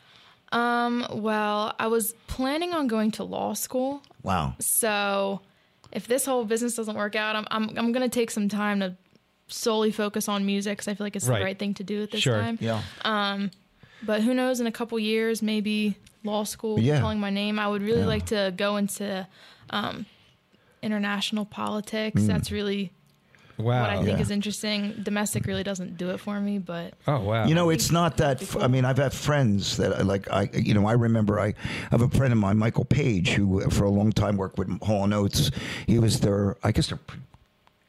[0.52, 4.02] Um, well, I was planning on going to law school.
[4.22, 4.54] wow.
[4.60, 5.40] So
[5.92, 8.80] if this whole business doesn't work out, I'm I'm, I'm going to take some time
[8.80, 8.96] to
[9.48, 11.38] solely focus on music because I feel like it's Right.
[11.40, 12.40] the right thing to do at this Sure.
[12.40, 12.58] time.
[12.60, 12.82] Yeah.
[13.04, 13.50] Um,
[14.02, 14.60] But who knows?
[14.60, 17.00] In a couple years, maybe law school Yeah.
[17.00, 17.58] calling my name.
[17.58, 18.06] I would really Yeah.
[18.06, 19.26] like to go into
[19.70, 20.06] um,
[20.84, 22.22] international politics.
[22.22, 22.26] Mm.
[22.28, 22.92] That's really
[23.56, 23.82] Wow.
[23.82, 24.22] what I think Yeah.
[24.22, 24.94] is interesting.
[25.02, 27.46] Domestic really doesn't do it for me, but oh wow.
[27.46, 28.42] You know, it's not that.
[28.42, 30.28] f- I mean, I've had friends that I like.
[30.30, 31.54] I, you know, I remember I
[31.92, 34.68] have a friend of mine, Michael Page, who uh, for a long time worked with
[34.82, 35.52] Hall and Oates.
[35.86, 36.98] He was their, I guess, their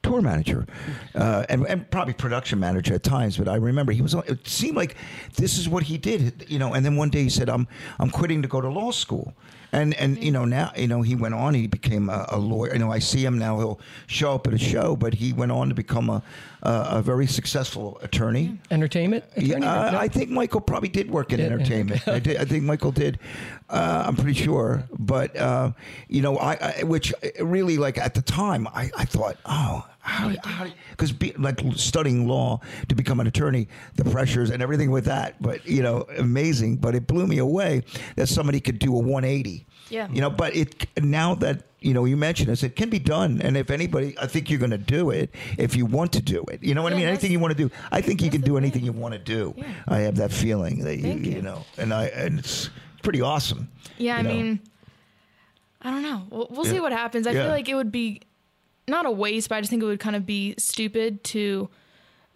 [0.03, 0.67] tour manager,
[1.15, 3.37] uh, and and probably production manager at times.
[3.37, 4.13] But I remember he was.
[4.13, 4.95] on- It seemed like
[5.37, 6.73] this is what he did, you know.
[6.75, 7.67] And then one day he said, "I'm
[7.99, 9.33] I'm quitting to go to law school."
[9.75, 11.53] And and you know now you know he went on.
[11.53, 12.73] He became a, a lawyer.
[12.73, 13.57] You know I see him now.
[13.59, 16.23] He'll show up at a show, but he went on to become a
[16.65, 18.57] a, a very successful attorney.
[18.71, 19.23] Entertainment?
[19.37, 19.99] Yeah, uh, No?
[19.99, 22.07] I think Michael probably did work in Yeah, entertainment.
[22.07, 23.19] I, did, I think Michael did.
[23.69, 25.71] Uh, I'm pretty sure, but uh,
[26.07, 30.31] you know, I, I which really like at the time, I, I thought, oh, how,
[30.43, 35.41] how because like studying law to become an attorney, the pressures and everything with that,
[35.41, 36.77] but you know, amazing.
[36.77, 37.83] But it blew me away
[38.15, 39.65] that somebody could do a 180.
[39.89, 40.07] Yeah.
[40.11, 43.41] You know, but it now that you know you mentioned this, it can be done.
[43.41, 46.43] And if anybody, I think you're going to do it if you want to do
[46.51, 46.63] it.
[46.63, 47.07] You know what I mean?
[47.07, 48.57] Anything you want to do, I think you can do thing.
[48.57, 49.53] anything you want to do.
[49.57, 49.65] Yeah.
[49.87, 51.41] I have that feeling that you, you you.
[51.41, 52.69] know, and I and it's
[53.01, 53.69] pretty awesome.
[53.97, 54.29] Yeah, I know?
[54.29, 54.59] mean,
[55.81, 56.27] I don't know.
[56.29, 57.25] We'll, we'll see what happens.
[57.27, 57.43] I Yeah.
[57.43, 58.21] feel like it would be
[58.87, 61.69] not a waste, but I just think it would kind of be stupid to,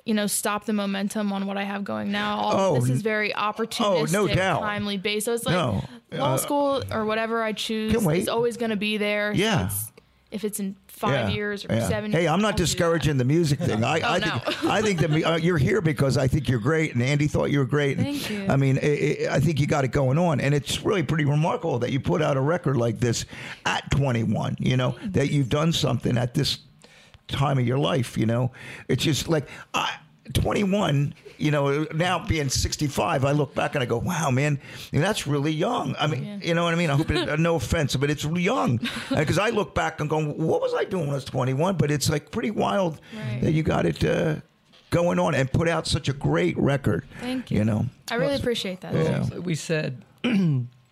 [0.06, 2.38] you know, stop the momentum on what I have going now.
[2.38, 4.62] All, Oh, this is very opportunistic, oh, no doubt.
[4.62, 5.26] timely based.
[5.26, 8.76] So it's like No, law uh, school or whatever I choose is always going to
[8.78, 9.34] be there.
[9.36, 9.56] So Yeah.
[9.66, 9.92] it's-
[10.32, 11.88] if it's in five Yeah, years or yeah.
[11.88, 13.84] seven Hey, years, I'm not discouraging the music thing.
[13.96, 14.38] I, Oh, I no.
[14.39, 17.52] think I think that uh, you're here because I think you're great, and Andy thought
[17.52, 17.98] you were great.
[17.98, 18.46] And, Thank you.
[18.48, 21.26] I mean, i i I think you got it going on, and it's really pretty
[21.26, 23.26] remarkable that you put out a record like this
[23.65, 24.58] at 21.
[24.60, 26.60] You know that you've done something at this
[27.28, 28.18] time of your life.
[28.18, 28.52] You know,
[28.88, 29.96] it's just like I.
[30.34, 34.60] 21, you know, now being 65, I look back and I go, wow, man,
[34.92, 35.96] that's really young.
[36.00, 36.38] I mean, Yeah.
[36.42, 36.89] you know what I mean?
[36.89, 38.80] I hope it, no offense, but it's young.
[39.10, 41.78] Because I look back and go, what was I doing when I was 21?
[41.78, 43.42] But it's like pretty wild Right.
[43.42, 44.36] that you got it, uh,
[44.92, 47.06] going on and put out such a great record.
[47.22, 47.60] Thank you.
[47.60, 48.94] You know, I really appreciate that.
[48.94, 49.38] Yeah.
[49.39, 50.04] we said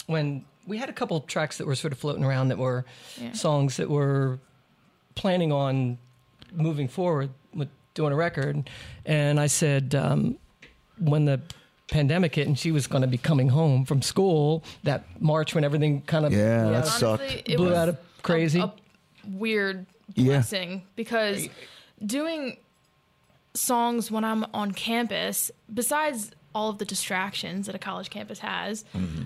[0.08, 2.86] when we had a couple tracks that were sort of floating around that were
[3.20, 3.32] Yeah.
[3.34, 4.40] songs that were
[5.16, 5.98] planning on
[6.54, 8.70] moving forward with doing a record,
[9.06, 10.38] and I said um,
[11.00, 11.42] when the
[11.90, 15.64] pandemic hit and she was going to be coming home from school that March when
[15.64, 17.22] everything kind of Yeah, you know, that sucked.
[17.24, 18.60] Honestly, it blew out of crazy.
[18.60, 18.74] A, a
[19.26, 20.44] weird Yeah.
[20.96, 21.48] because
[22.06, 22.58] doing
[23.54, 28.84] songs when I'm on campus, besides all of the distractions that a college campus has,
[28.96, 29.24] Mm-hmm.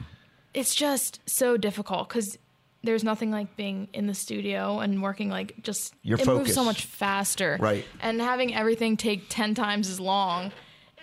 [0.53, 2.37] it's just so difficult because
[2.83, 6.63] there's nothing like being in the studio and working like just Your it moves so
[6.63, 7.57] much faster.
[7.59, 7.85] Right.
[8.01, 10.51] And having everything take 10 times as long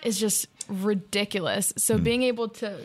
[0.03, 1.73] is just ridiculous.
[1.77, 2.03] So Mm.
[2.03, 2.77] being able to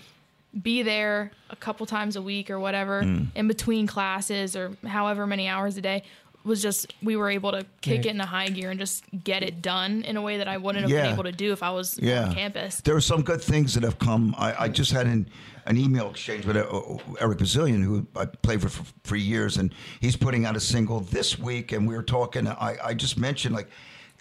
[0.62, 3.26] be there a couple times a week or whatever Mm.
[3.35, 6.04] in between classes or however many hours a day
[6.44, 8.11] was just we were able to kick Yeah.
[8.11, 10.83] it into high gear and just get it done in a way that I wouldn't
[10.83, 11.02] have Yeah.
[11.04, 12.26] been able to do if I was yeah.
[12.28, 12.80] on campus.
[12.83, 14.35] There are some good things that have come.
[14.38, 15.26] I, I just had an,
[15.66, 18.68] an email exchange with uh, Eric Bazilian, who I played for,
[19.05, 21.72] for years, and he's putting out a single this week.
[21.72, 22.46] And we were talking.
[22.48, 23.68] I, I just mentioned like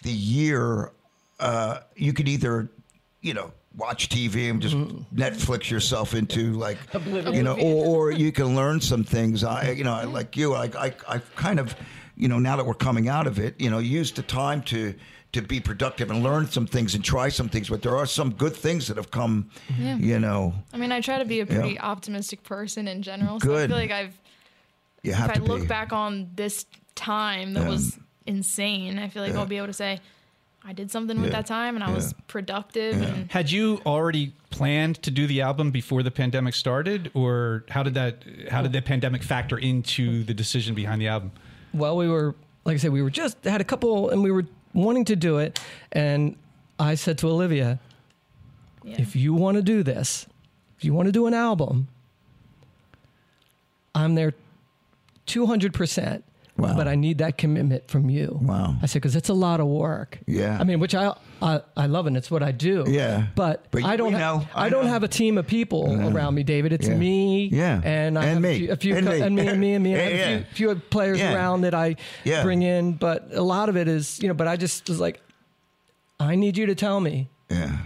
[0.02, 0.92] the year.
[1.40, 2.70] Uh, you could either,
[3.20, 4.76] you know, watch TV and just
[5.12, 9.42] Netflix yourself into like, you know, or, or you can learn some things.
[9.42, 11.74] I, you know, I- like you, I, I, I kind of,
[12.16, 14.94] you know, now that we're coming out of it, you know, use the time to
[15.34, 17.68] to be productive and learn some things and try some things.
[17.68, 19.96] But there are some good things that have come, Yeah.
[19.96, 20.54] you know.
[20.72, 21.82] I mean, I try to be a pretty Yeah.
[21.84, 23.38] optimistic person in general.
[23.40, 24.14] So I feel like I've
[25.02, 25.66] You if have I to look be.
[25.66, 27.68] back on this time that Yeah.
[27.68, 29.40] was insane, I feel like Yeah.
[29.40, 30.00] I'll be able to say
[30.66, 32.24] I did something with that time and I was Yeah.
[32.26, 37.64] productive and Had you already planned to do the album before the pandemic started, or
[37.68, 38.24] how did that?
[38.50, 41.32] How did the pandemic factor into the decision behind the album?
[41.74, 44.46] well, we were, like I said, we were just had a couple, and we were
[44.74, 45.58] wanting to do it,
[45.92, 46.36] and
[46.78, 47.78] I said to Olivia,
[48.82, 48.96] yeah.
[48.98, 50.26] if you want to do this,
[50.76, 51.88] if you want to do an album,
[53.94, 54.34] I'm there
[55.26, 56.22] 200%.
[56.56, 56.76] Wow.
[56.76, 58.38] But I need that commitment from you.
[58.40, 58.76] Wow.
[58.80, 60.20] I said, because it's a lot of work.
[60.26, 60.56] Yeah.
[60.56, 61.12] I mean, which I,
[61.42, 62.84] I, I love and it's what I do.
[62.86, 63.26] Yeah.
[63.34, 66.36] But, But I don't, ha- know, I, I don't have a team of people around
[66.36, 66.72] me, David.
[66.72, 66.94] It's Yeah.
[66.96, 67.46] me.
[67.48, 67.80] Yeah.
[67.82, 68.50] And I And have me.
[68.50, 69.20] a few, a few And co- me.
[69.20, 69.94] and me and me and me.
[69.96, 71.34] I have Yeah, a few, few players Yeah.
[71.34, 72.44] around that I Yeah.
[72.44, 75.20] bring in, but a lot of it is, you know, but I just was like,
[76.20, 77.78] I need you to tell me yeah.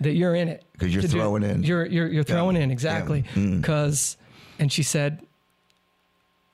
[0.00, 1.62] that you're in it 'Cause you're to do- throwing in.
[1.62, 3.42] You're you're you're throwing in exactly Yeah.
[3.44, 3.60] Mm.
[3.60, 4.16] because,
[4.58, 5.20] and she said,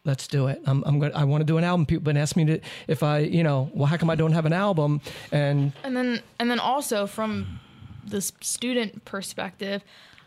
[0.09, 0.61] "Let's do it.
[0.67, 1.15] I'm I'm going.
[1.15, 1.87] I want to do an album.
[1.87, 4.47] People been asking me to if I you know well how come I don't have
[4.47, 7.61] an album and and then and then also from
[8.05, 9.85] the student perspective,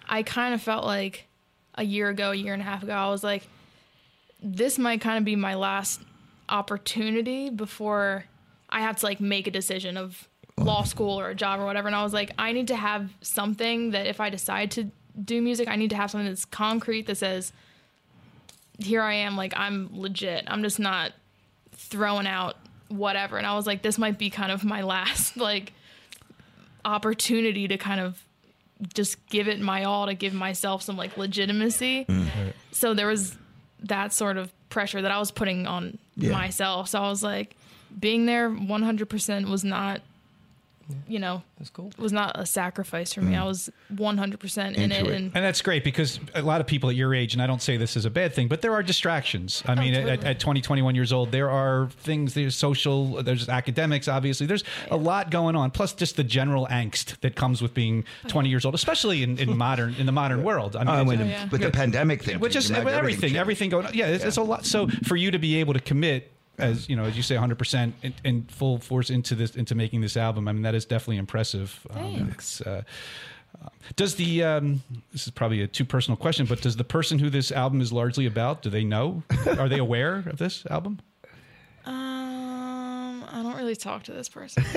[0.08, 1.28] I kind of felt like
[1.76, 3.48] a year ago, a year and a half ago, I was like,
[4.42, 6.02] this might kind of be my last
[6.50, 8.26] opportunity before
[8.70, 11.88] I have to like make a decision of law school or a job or whatever.
[11.88, 14.92] And I was like, I need to have something that if I decide to
[15.24, 17.54] do music, I need to have something that's concrete that says,
[18.84, 20.44] here I am, like I'm legit.
[20.48, 21.12] I'm just not
[21.74, 22.56] throwing out
[22.90, 23.38] whatever.
[23.38, 25.74] And I was like, this might be kind of my last like
[26.84, 28.22] opportunity to kind of
[28.94, 32.06] just give it my all to give myself some like legitimacy.
[32.06, 32.54] Mm.
[32.72, 33.36] So there was
[33.84, 36.32] that sort of pressure that I was putting on Yeah.
[36.32, 36.90] myself.
[36.90, 37.56] So I was like,
[38.00, 40.02] being there 100% was not,
[41.08, 41.92] you know, that's cool.
[41.98, 43.36] was not a sacrifice for me.
[43.36, 45.08] I was 100% in Into it.
[45.08, 45.12] it.
[45.14, 47.62] And And that's great because a lot of people at your age, and I don't
[47.62, 49.64] say this as a bad thing, but there are distractions.
[49.68, 50.28] I mean, at, totally.
[50.28, 54.48] at 20, 21 years old, there are things, there's social, there's academics, obviously.
[54.48, 58.50] There's a lot going on, plus just the general angst that comes with being 20
[58.50, 60.76] years old, especially in, in modern, in the modern world.
[60.76, 61.50] I mean, Uh, it's- when, yeah.
[61.50, 62.40] With the pandemic thing.
[62.40, 63.72] with just you with everything, everything, changed.
[63.72, 63.94] going on.
[63.94, 64.66] Yeah, it's, it's a lot.
[64.66, 67.58] So for you to be able to commit, as you know, as you say, 100
[67.58, 70.86] percent in, in full force into this, into making this album, I mean, that is
[70.86, 71.86] definitely impressive.
[71.92, 72.36] Um,
[72.66, 72.82] uh, uh,
[73.96, 77.30] does the um, this is probably a too personal question, but does the person who
[77.30, 79.24] this album is largely about, do they know?
[79.58, 81.00] Are they aware of this album?
[81.86, 84.64] um, I don't really talk to this person.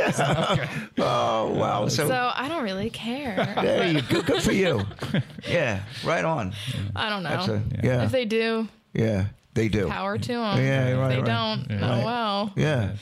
[0.97, 1.89] Oh wow!
[1.89, 3.37] So, so I don't really care.
[3.61, 4.23] there you go.
[4.23, 4.83] Good for you.
[5.49, 6.55] Yeah, right on.
[6.97, 7.29] I don't know.
[7.31, 8.05] That's a yeah.
[8.05, 9.89] If they do, yeah, they do.
[9.89, 10.59] power to them.
[10.59, 11.25] Yeah, right, they right.
[11.25, 12.53] don't, oh well.
[12.57, 12.93] Yeah,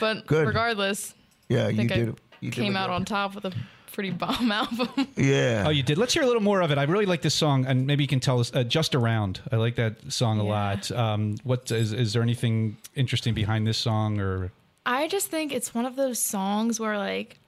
[0.00, 0.46] But Good.
[0.46, 1.14] regardless,
[1.48, 1.66] yeah.
[1.66, 2.20] I You think I did.
[2.40, 3.52] You came what out on top with a
[3.92, 4.88] pretty bomb album.
[5.16, 5.64] Yeah.
[5.66, 5.98] Oh, you did.
[5.98, 6.78] Let's hear a little more of it.
[6.78, 9.56] I really like this song, and maybe you can tell us uh, "Just Around." I
[9.56, 10.50] like that song a Yeah.
[10.50, 10.90] lot.
[10.92, 14.52] Um, what is is there anything interesting behind this song, or
[14.86, 17.38] I just think it's one of those songs where like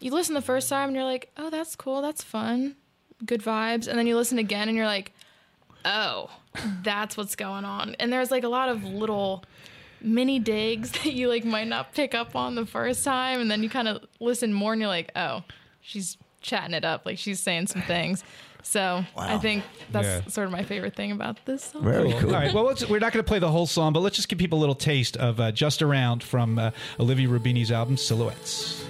[0.00, 2.02] you listen the first time and you're like, "Oh, that's cool.
[2.02, 2.76] That's fun.
[3.24, 5.12] Good vibes." And then you listen again and you're like,
[5.84, 6.30] "Oh,
[6.82, 9.44] that's what's going on." And there's like a lot of little
[10.00, 13.62] mini digs that you like might not pick up on the first time, and then
[13.62, 15.42] you kind of listen more, and you're like, oh,
[15.80, 18.24] she's chatting it up, like she's saying some things.
[18.62, 20.20] So I think that's Yeah.
[20.26, 21.82] sort of my favorite thing about this song.
[21.82, 22.26] Very cool.
[22.34, 22.52] All right.
[22.52, 24.58] Well, let's, we're not going to play the whole song, but let's just give people
[24.58, 28.84] a little taste of uh, "Just Around" from uh, Olivia Rubini's album Silhouettes.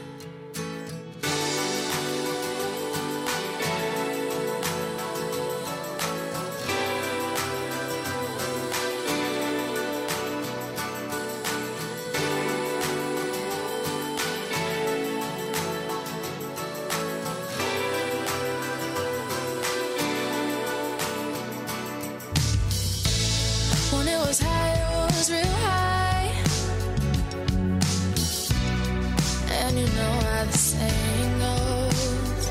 [29.70, 32.50] And you know how the saying goes.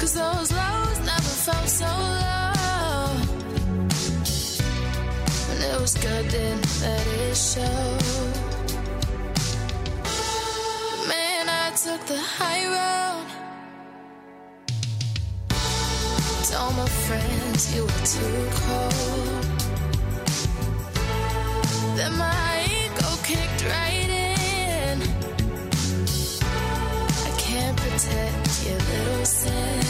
[0.00, 1.90] Cause those lows never felt so
[2.24, 3.08] low.
[5.48, 7.80] When it was good, didn't let it show.
[11.06, 13.28] Man, I took the high road.
[16.50, 19.44] Told my friends you were too cold.
[21.94, 23.97] Then my ego kicked right
[28.68, 29.87] your little sin.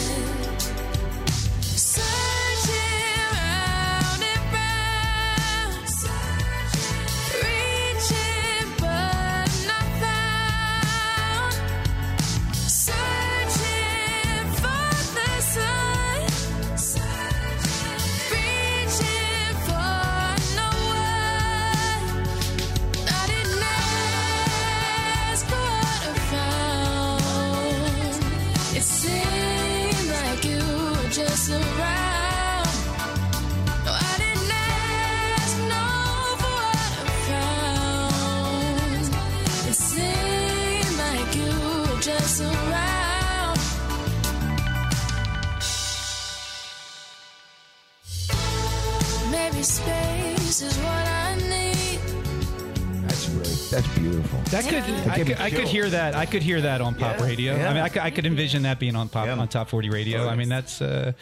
[53.95, 54.41] Beautiful.
[54.51, 57.25] That could I, could I could hear that I could hear that on pop Yeah,
[57.27, 57.57] radio.
[57.57, 57.71] yeah.
[57.71, 59.37] I mean, I could, I could envision that being on pop Yeah.
[59.37, 60.29] on top forty radio.
[60.29, 61.13] I mean, that's uh,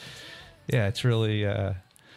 [0.73, 1.45] yeah, it's really.
[1.47, 1.73] Uh,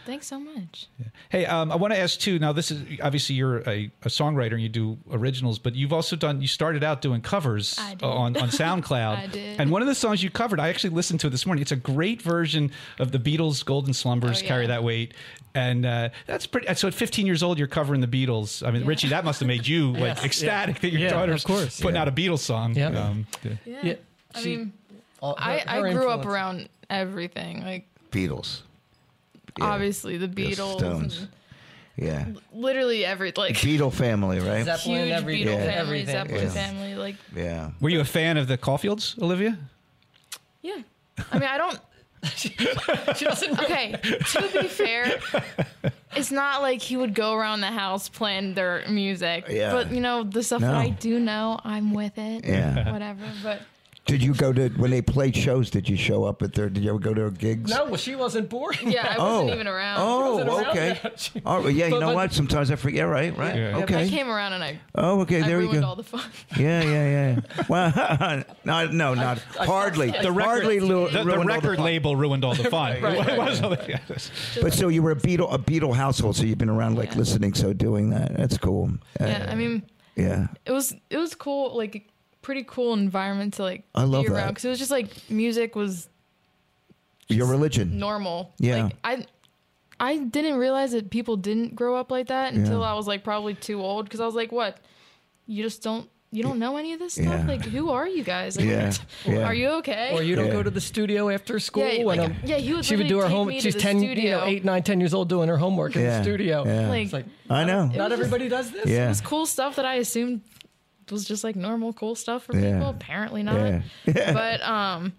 [0.05, 0.87] Thanks so much.
[1.29, 2.39] Hey, um, I want to ask too.
[2.39, 6.15] Now, this is obviously you're a, a songwriter and you do originals, but you've also
[6.15, 6.41] done.
[6.41, 9.17] You started out doing covers on on SoundCloud.
[9.17, 9.59] I did.
[9.59, 11.61] And one of the songs you covered, I actually listened to it this morning.
[11.61, 14.47] It's a great version of the Beatles' "Golden Slumbers." Oh, yeah.
[14.47, 15.13] Carry that weight,
[15.53, 16.73] and uh, that's pretty.
[16.73, 18.65] So at 15 years old, you're covering the Beatles.
[18.67, 21.47] I mean, Richie, that must have made you like ecstatic that your Yeah, daughter's of
[21.47, 21.79] course.
[21.79, 22.01] putting Yeah.
[22.01, 22.73] out a Beatles song.
[22.75, 22.87] Yeah.
[22.87, 23.51] Um, yeah.
[23.65, 23.79] Yeah.
[23.83, 23.93] Yeah,
[24.33, 24.73] I she- mean,
[25.21, 27.63] all- her- I, I grew up around everything.
[27.63, 28.61] Like, Beatles.
[29.59, 29.65] Yeah.
[29.67, 30.77] obviously, the Yeah, Beatles.
[30.79, 31.17] Stones.
[31.19, 31.27] and
[31.97, 32.25] Yeah.
[32.53, 34.63] literally every, like, Beatle family, right?
[34.65, 35.55] Zeppelin, huge every- Beatle yeah.
[35.57, 36.13] family, everything.
[36.15, 36.49] Zeppelin Yeah.
[36.49, 36.95] family.
[36.95, 37.69] Like, yeah.
[37.81, 39.57] Were you a fan of the Caulfields, Olivia?
[40.61, 40.77] yeah.
[41.31, 41.79] I mean, I don't.
[42.35, 42.49] She
[43.25, 45.19] doesn't Okay, to be fair,
[46.17, 49.45] it's not like he would go around the house playing their music.
[49.49, 49.71] Yeah.
[49.71, 50.67] But you know, the stuff No.
[50.67, 52.43] that I do know, I'm with it.
[52.45, 52.91] Yeah.
[52.91, 53.23] Whatever.
[53.41, 53.61] But
[54.09, 55.69] Did you go to when they played shows?
[55.69, 56.67] Did you show up at their?
[56.69, 57.69] Did you ever go to their gigs?
[57.69, 58.73] No, well, she wasn't born.
[58.81, 59.97] yeah, I wasn't even around.
[60.01, 60.99] Oh, wasn't around okay.
[61.03, 61.31] yet.
[61.45, 61.85] Oh, yeah.
[61.85, 62.33] You But- know but- what?
[62.33, 63.07] Sometimes I forget.
[63.07, 63.55] Right, right.
[63.55, 63.77] Yeah.
[63.77, 64.09] I Okay.
[64.09, 65.41] came around and I, Oh, okay.
[65.43, 65.83] I There you go.
[65.85, 66.23] all the fun.
[66.57, 67.63] Yeah, yeah, yeah.
[67.69, 70.11] Well, no, no, not I- hardly.
[70.11, 71.85] the The record, hardly lu- the, the record fun.
[71.85, 73.01] label ruined all the fun.
[73.01, 73.99] Right, right, It was yeah.
[74.61, 76.35] But so you were a Beatle, a Beatle household.
[76.35, 77.17] So you've been around like Yeah.
[77.19, 78.35] listening, so doing that.
[78.35, 78.89] That's cool.
[79.19, 79.83] Uh, Yeah, I mean,
[80.15, 80.47] yeah.
[80.65, 82.09] it was it was cool, like
[82.49, 84.35] pretty cool environment to like I love be that.
[84.35, 86.09] around because it was just like music was
[87.27, 87.99] Your religion.
[87.99, 88.51] normal.
[88.57, 88.85] Yeah.
[88.85, 89.25] Like I
[89.99, 93.53] I didn't realize that people didn't grow up like that until I was like probably
[93.53, 94.79] too old because I was like, what?
[95.45, 97.25] You just don't you don't know any of this stuff?
[97.25, 97.45] Yeah.
[97.47, 98.57] Like who are you guys?
[98.57, 98.93] Like, Yeah,
[99.25, 99.43] yeah.
[99.43, 100.09] Are you okay?
[100.13, 100.53] Or you don't Yeah.
[100.53, 101.87] go to the studio after school.
[101.87, 103.47] Yeah, when, like, um, yeah, he would she would do her literally take home.
[103.49, 104.43] me to She's the ten, you know, studio.
[104.45, 106.63] eight, nine, ten years old doing her homework in Yeah, the studio.
[106.65, 106.89] yeah.
[106.89, 107.83] Like, It's like I know.
[107.93, 108.85] It not was just- everybody does this.
[108.87, 109.05] Yeah.
[109.05, 110.41] it was cool stuff that I assumed
[111.11, 112.73] was just like normal cool stuff for Yeah.
[112.73, 112.89] people.
[112.89, 113.81] Apparently not.
[114.05, 114.33] Yeah.
[114.33, 115.13] but um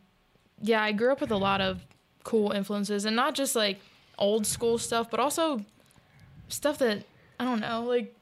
[0.63, 1.81] yeah, I grew up with a lot of
[2.25, 3.79] cool influences and not just like
[4.19, 5.65] old school stuff, but also
[6.49, 7.05] stuff that
[7.39, 8.15] I don't know, like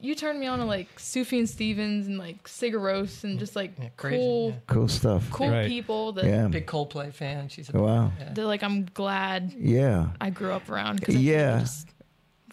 [0.00, 3.72] you turned me on to like Sufjan Stevens and like Sigur Rós and just like
[3.80, 4.56] Yeah, crazy, cool yeah.
[4.66, 5.30] Cool stuff.
[5.30, 5.66] cool Right.
[5.68, 6.48] people that, Yeah.
[6.48, 7.48] Big Coldplay fan.
[7.48, 8.10] She's a Wow.
[8.34, 10.08] that like I'm glad Yeah.
[10.20, 11.60] I grew up around because Yeah.
[11.60, 11.88] just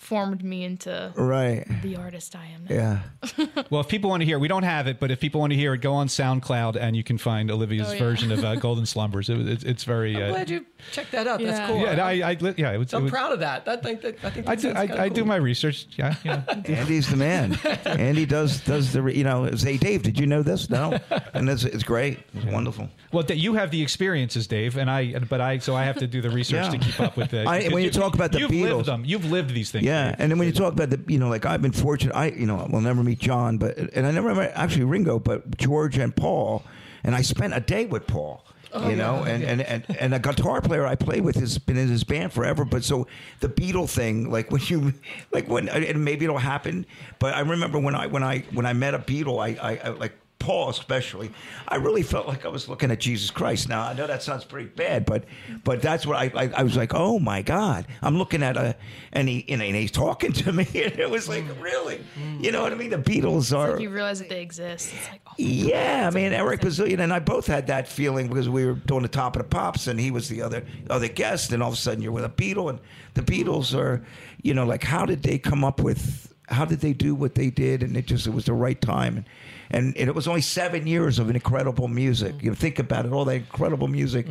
[0.02, 1.64] formed me into Right.
[1.84, 2.76] the artist I am now.
[2.76, 3.46] Yeah.
[3.70, 5.58] Well, if people want to hear, we don't have it, but if people want to
[5.58, 8.00] hear it, go on SoundCloud and you can find Olivia's Oh, yeah.
[8.00, 9.30] version of uh, Golden Slumbers.
[9.30, 10.16] It, it's it's very.
[10.18, 11.40] I'm Uh, glad you checked that out.
[11.40, 11.52] Yeah.
[11.52, 11.80] That's cool.
[11.82, 13.68] yeah, no, I, I, yeah, it was, I'm was- proud of that.
[13.68, 14.70] I think that I think I do.
[14.76, 15.88] I, kinda I do my research.
[15.98, 16.42] Yeah, yeah.
[16.66, 17.58] Andy's the man.
[17.86, 20.70] Andy does does the you know say Dave, did you know this?
[20.70, 20.98] No,
[21.34, 22.20] and it's it's great.
[22.34, 22.90] It's wonderful.
[23.14, 25.20] Well, that you have the experiences, Dave, and I.
[25.20, 26.72] But I, so I have to do the research Yeah.
[26.72, 27.46] to keep up with it.
[27.48, 29.06] I- because when you talk about the you've Beatles- lived them.
[29.06, 29.86] You've lived these things.
[29.92, 32.16] Yeah, and then when you talk about the, you know, like I've been fortunate.
[32.16, 35.20] I, you know, I will never meet John, but and I never met actually Ringo,
[35.20, 36.64] but George and Paul,
[37.04, 38.46] and I spent a day with Paul.
[38.74, 41.76] Oh, you know, and, and, and and a guitar player I play with has been
[41.76, 42.64] in his band forever.
[42.64, 43.06] But so
[43.42, 44.94] the Beatle thing, like when you,
[45.34, 46.86] like when, and maybe it'll happen.
[47.20, 49.90] But I remember when I when I when I met a Beatle, I, I, I
[49.90, 51.32] like Paul especially,
[51.68, 53.70] I really felt like I was looking at Jesus Christ.
[53.70, 55.26] Now I know that sounds pretty bad, but
[55.64, 58.76] but that's what I I, I was like, oh my God, I'm looking at a
[59.14, 61.62] and he and he's talking to me, and it was like mm.
[61.62, 62.44] really, mm.
[62.44, 62.90] you know what I mean?
[62.90, 63.74] The Beatles are.
[63.74, 64.92] Like you realize that they exist.
[64.94, 68.50] It's like, oh, Yeah, I mean Eric Bazilian and I both had that feeling because
[68.50, 71.52] we were doing the top of the pops and he was the other other guest
[71.54, 72.80] and all of a sudden you're with a Beatle and
[73.14, 73.80] the Beatles mm.
[73.80, 74.06] are,
[74.42, 77.52] you know, like how did they come up with how did they do what they
[77.52, 79.26] did and it just it was the right time and
[79.72, 82.36] and, and it was only seven years of incredible music.
[82.42, 84.28] You know, think about it, all that incredible music,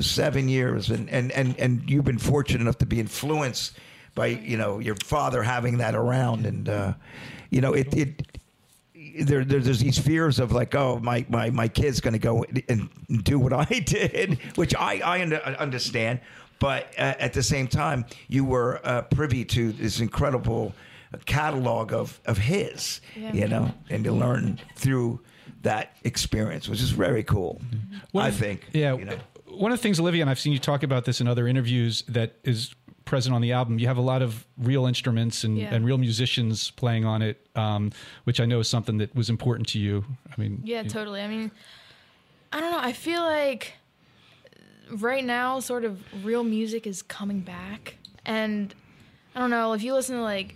[0.00, 3.78] seven years, and, and and and you've been fortunate enough to be influenced
[4.14, 6.94] by you know your father having that around, and uh,
[7.50, 8.38] you know it it
[9.20, 12.44] there, there, there's these fears of like, oh, my my my kid's going to go
[12.68, 12.88] and
[13.22, 15.20] do what I did, which I I
[15.56, 16.20] understand,
[16.58, 20.74] but uh, at the same time, you were uh, privy to this incredible
[21.26, 23.32] catalog of of his, Yeah.
[23.32, 25.20] you know, and to learn through
[25.62, 27.60] that experience, which is very cool.
[28.12, 28.66] One I think.
[28.72, 28.96] Yeah.
[28.96, 29.18] You know.
[29.48, 32.02] One of the things, Olivia, and I've seen you talk about this in other interviews
[32.08, 35.74] that is present on the album, you have a lot of real instruments and, Yeah.
[35.74, 37.90] and real musicians playing on it, um,
[38.24, 40.04] which I know is something that was important to you.
[40.30, 41.20] I mean, Yeah, you- totally.
[41.20, 41.50] I mean,
[42.52, 42.78] I don't know.
[42.80, 43.74] I feel like
[44.90, 48.74] right now, sort of real music is coming back, and
[49.34, 50.54] I don't know if you listen to like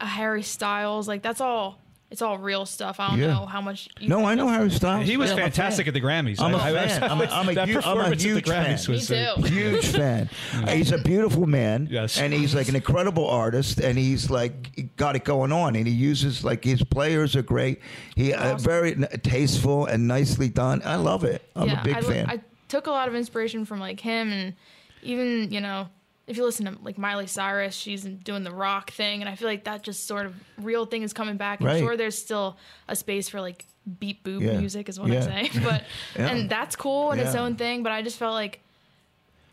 [0.00, 1.80] a Harry Styles, like that's all.
[2.08, 3.00] It's all real stuff.
[3.00, 3.26] I don't Yeah.
[3.34, 3.88] know how much.
[3.98, 4.76] You No, I know listen Harry to.
[4.76, 5.06] Styles.
[5.08, 5.88] He was Yeah, I'm a fantastic fan.
[5.88, 6.40] at the Grammys.
[6.40, 7.02] I'm a I- I- fan.
[7.02, 8.94] I'm a- I'm a that hu- I'm a performance at huge the Grammys fan.
[8.94, 9.42] was Me uh, too.
[9.42, 10.30] huge fan.
[10.68, 11.88] He's a beautiful man.
[11.90, 12.16] Yes.
[12.20, 15.92] And he's like an incredible artist, and he's like got it going on, and he
[15.92, 17.80] uses like his players are great.
[18.14, 20.82] He uh, very n- tasteful and nicely done.
[20.84, 21.42] I love it.
[21.56, 22.30] I'm yeah, a big I, fan.
[22.30, 24.54] I took a lot of inspiration from like him, and
[25.02, 25.88] even you know,
[26.26, 29.48] if you listen to like Miley Cyrus, she's doing the rock thing, and I feel
[29.48, 31.60] like that just sort of real thing is coming back.
[31.60, 31.78] And Right.
[31.78, 32.56] sure, there's still
[32.88, 33.64] a space for like
[34.00, 34.58] beat boop Yeah.
[34.58, 35.18] music, is what Yeah.
[35.18, 35.84] I'm saying, but
[36.16, 36.28] Yeah.
[36.30, 37.42] and that's cool in its Yeah.
[37.42, 37.82] own thing.
[37.84, 38.60] But I just felt like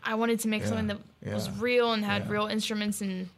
[0.02, 0.68] I wanted to make Yeah.
[0.68, 0.98] something that
[1.32, 2.32] was real and had Yeah.
[2.32, 3.28] real instruments, and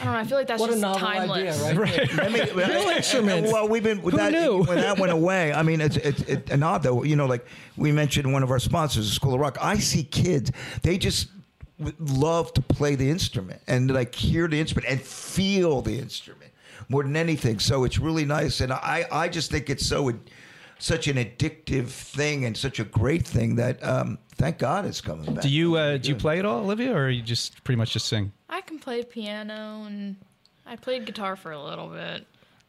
[0.00, 0.20] I don't know.
[0.20, 1.62] I feel like that's What a just novel timeless.
[1.62, 2.14] idea, right?
[2.16, 3.52] Let me- Real instruments.
[3.52, 4.62] Well, we've been Who that, knew?
[4.66, 5.52] when that went away.
[5.52, 7.02] I mean, it's it's it, and odd though.
[7.02, 9.58] You know, like we mentioned one of our sponsors, School of Rock.
[9.60, 10.50] I see kids;
[10.82, 11.33] they just w-
[11.78, 16.52] love to play the instrument and like hear the instrument and feel the instrument
[16.88, 17.58] more than anything.
[17.58, 20.12] So it's really nice, and I I just think it's so.
[20.80, 25.32] Such an addictive thing and such a great thing that um, thank God it's coming
[25.32, 25.42] back.
[25.42, 28.06] Do you uh, do you play at all, Olivia, or you just pretty much just
[28.06, 28.32] sing?
[28.50, 30.16] I can play piano and
[30.66, 32.26] I played guitar for a little bit,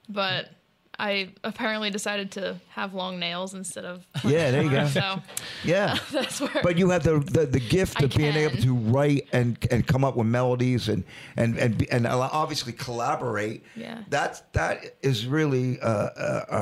[0.07, 0.49] but
[0.97, 4.87] I apparently decided to have long nails instead of Yeah, there you go.
[4.87, 5.21] so
[5.63, 5.97] Yeah.
[6.11, 6.61] that's where.
[6.63, 9.85] But you have the, the, the gift I of being able to write and, and
[9.85, 11.03] come up with melodies and
[11.37, 13.63] and and, and obviously collaborate.
[13.75, 14.03] Yeah.
[14.09, 16.09] That that is really uh,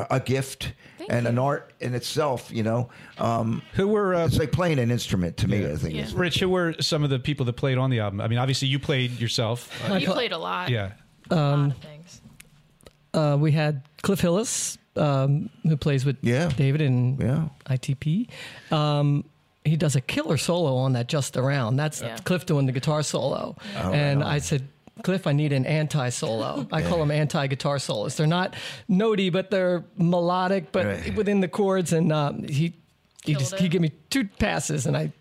[0.10, 1.30] a, a gift Thank and you.
[1.30, 2.50] an art in itself.
[2.52, 5.66] You know, um, Who were uh, it's like playing an instrument to me.
[5.66, 5.96] I think.
[5.96, 6.08] Yeah.
[6.16, 6.40] Rich?
[6.40, 8.20] Who were some of the people that played on the album?
[8.22, 9.70] I mean, obviously you played yourself.
[9.90, 10.70] Uh, you played a lot.
[10.70, 10.94] yeah.
[11.30, 11.93] a lot Um, of things.
[13.14, 16.50] Uh, we had Cliff Hillis, um, who plays with Yeah.
[16.56, 17.50] David in Yeah.
[17.68, 18.28] ITP.
[18.72, 19.26] Um,
[19.66, 21.76] he does a killer solo on that just around.
[21.78, 22.18] That's Yeah.
[22.26, 23.56] Cliff doing the guitar solo.
[23.76, 24.68] and I said,
[25.04, 26.68] Cliff, I need an anti solo.
[26.72, 28.16] I call them anti guitar solos.
[28.16, 28.56] They're not
[28.90, 31.16] notey, but they're melodic, but Right.
[31.16, 31.94] within the chords.
[31.94, 32.74] And um, he
[33.26, 33.60] he Killed just it.
[33.62, 35.12] he gave me two passes, and I.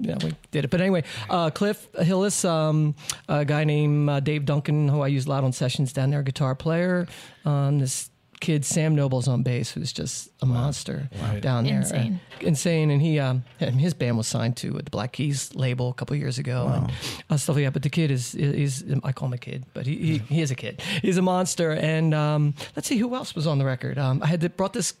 [0.00, 0.70] Yeah, we did it.
[0.70, 2.94] But anyway, uh, Cliff Hillis, um,
[3.28, 6.22] a guy named uh, Dave Duncan, who I use a lot on sessions down there,
[6.22, 7.06] guitar player.
[7.44, 11.78] Um, this kid Sam Noble's on bass, who's just a monster down there.
[11.78, 12.20] Insane.
[12.40, 12.90] Uh, insane.
[12.90, 16.14] And he, um, and his band was signed to the Black Keys label a couple
[16.14, 16.92] years ago and
[17.30, 17.72] uh, stuff like that.
[17.72, 20.52] But the kid is, is, I call him a kid, but he, he, he is
[20.52, 20.80] a kid.
[21.02, 21.72] He's a monster.
[21.72, 23.98] And um, let's see who else was on the record.
[23.98, 24.94] Um, I had to, brought this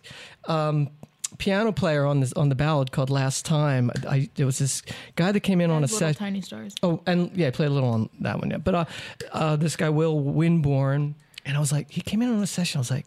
[0.46, 0.90] um,
[1.38, 3.90] piano player on this on the ballad called Last Time.
[4.08, 4.82] I there was this
[5.16, 6.16] guy that came in on a Little set.
[6.16, 6.74] tiny stars.
[6.82, 8.50] Oh, and yeah, I played a little on that one.
[8.50, 8.84] Yeah, but uh,
[9.32, 11.14] uh, this guy Will Winborn,
[11.44, 12.78] and I was like, he came in on a session.
[12.78, 13.06] I was like,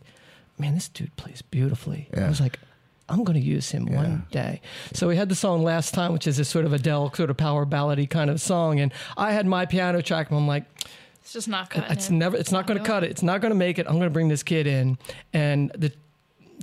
[0.58, 2.08] man, this dude plays beautifully.
[2.14, 2.26] Yeah.
[2.26, 2.60] I was like.
[3.10, 4.62] I'm going to use him one day.
[4.94, 7.36] So we had the song last time, which is a sort of Adele sort of
[7.36, 10.64] power ballady kind of song, and I had my piano track, and I'm like,
[11.22, 12.14] It's just not cutting it's it.
[12.14, 14.08] never it's not going to cut it it's not going to make it i'm going
[14.08, 14.98] to bring this kid in
[15.34, 15.92] and the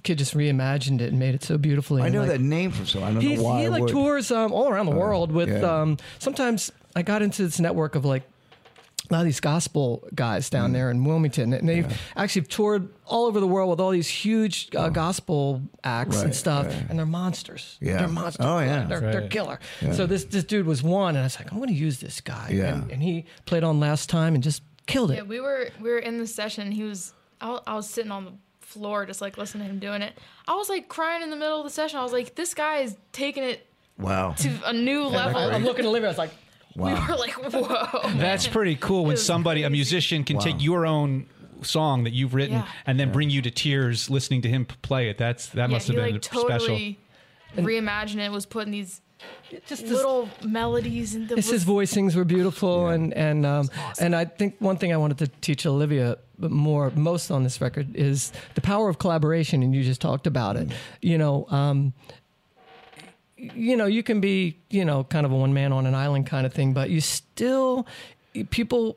[0.02, 2.86] kid just reimagined it and made it so beautifully I know like, that name from
[2.86, 3.62] so I don't he, know why.
[3.62, 5.80] he like tours um, all around the world with yeah.
[5.82, 8.22] um, sometimes i got into this network of like
[9.10, 10.50] a lot of these gospel guys Mm.
[10.50, 14.06] down there in Wilmington, and they've actually toured all over the world with all these
[14.08, 16.84] huge uh, gospel acts and stuff, right.
[16.90, 17.78] and they're monsters.
[17.80, 17.98] Yeah.
[17.98, 18.44] they're monsters.
[18.44, 18.84] Oh, yeah.
[18.84, 19.30] they're, they're Right.
[19.30, 19.60] killer.
[19.92, 22.20] So this this dude was one, and I was like, I'm going to use this
[22.20, 22.50] guy.
[22.52, 22.74] Yeah.
[22.74, 25.14] and, and he played on last time and just killed it.
[25.14, 26.70] Yeah, we were we were in the session.
[26.70, 28.32] He was I, wa- I was sitting on the
[28.68, 30.16] floor just like listening to him doing it.
[30.46, 31.98] I was like crying in the middle of the session.
[31.98, 33.66] I was like, this guy is taking it
[33.98, 34.32] Wow.
[34.38, 35.40] to a new level.
[35.40, 36.08] I'm looking at Olivia.
[36.08, 36.30] I was like,
[36.76, 36.86] Wow.
[36.86, 37.06] We Wow.
[37.08, 38.10] were like, whoa.
[38.18, 40.42] That's pretty cool when was somebody, a musician, can Wow.
[40.44, 41.26] take your own
[41.62, 42.66] song that you've written Yeah.
[42.86, 45.18] and then bring you to tears listening to him play it.
[45.18, 46.48] That's that yeah, must have he been like special.
[46.48, 46.98] totally
[47.56, 48.30] reimagined it.
[48.30, 49.00] Was putting these
[49.66, 54.24] just this, little melodies into It's his voicings were beautiful, and and um, and I
[54.24, 58.60] think one thing I wanted to teach Olivia more most on this record is the
[58.60, 60.70] power of collaboration, and you just talked about it.
[61.00, 61.92] You know, um,
[63.36, 66.26] you know, you can be you know kind of a one man on an island
[66.26, 67.86] kind of thing, but you still
[68.50, 68.96] people,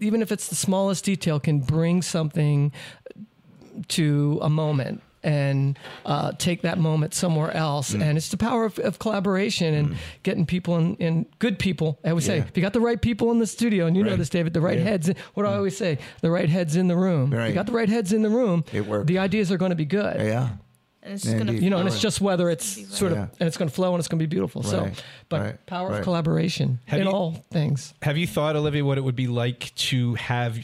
[0.00, 2.72] even if it's the smallest detail, can bring something
[3.88, 7.92] to a moment and uh, take that moment somewhere else.
[7.94, 8.02] Mm.
[8.02, 11.98] And it's the power of, of collaboration and getting people in, in good people.
[12.04, 14.16] I always say, if you got the right people in the studio, and you know
[14.16, 14.84] this, David, the right Yeah.
[14.84, 15.10] heads.
[15.34, 15.98] What do I always say?
[16.20, 17.32] The right heads in the room.
[17.32, 18.64] If you got the right heads in the room.
[18.72, 19.06] It works.
[19.06, 20.16] The ideas are going to be good.
[20.20, 20.48] Yeah.
[21.04, 23.26] and it's just gonna You know, and it's just whether it's It's sort of, Yeah.
[23.40, 24.62] and it's going to flow and it's going to be beautiful.
[24.62, 24.90] So,
[25.28, 25.66] but Right.
[25.66, 25.98] power Right.
[25.98, 27.92] of collaboration Have in you- all things.
[28.02, 30.58] Have you thought, Olivia, what it would be like to have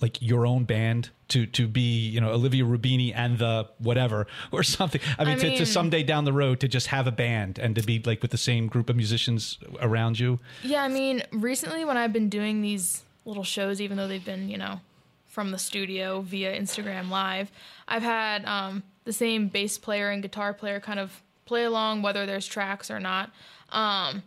[0.00, 4.62] like your own band to to be you know Olivia Rubini and the whatever or
[4.62, 5.00] something?
[5.18, 7.74] I mean, I to, to someday down the road to just have a band and
[7.76, 10.38] to be like with the same group of musicians around you.
[10.62, 14.48] Yeah, I mean, recently when I've been doing these little shows, even though they've been,
[14.48, 14.80] you know,
[15.26, 17.50] from the studio via Instagram Live,
[17.86, 22.26] I've had um, the same bass player and guitar player kind of play along, whether
[22.26, 23.30] there's tracks or not.
[23.70, 24.22] Um,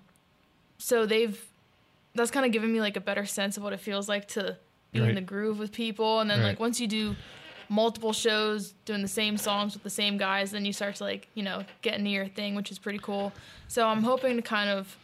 [0.77, 1.47] so they've
[2.13, 4.57] that's kind of given me like a better sense of what it feels like to
[4.91, 5.09] be Right.
[5.09, 6.47] in the groove with people, and then Right.
[6.49, 7.15] like once you do
[7.69, 11.27] multiple shows doing the same songs with the same guys, then you start to like
[11.35, 13.31] you know get into your thing, which is pretty cool.
[13.67, 14.97] So I'm hoping to kind of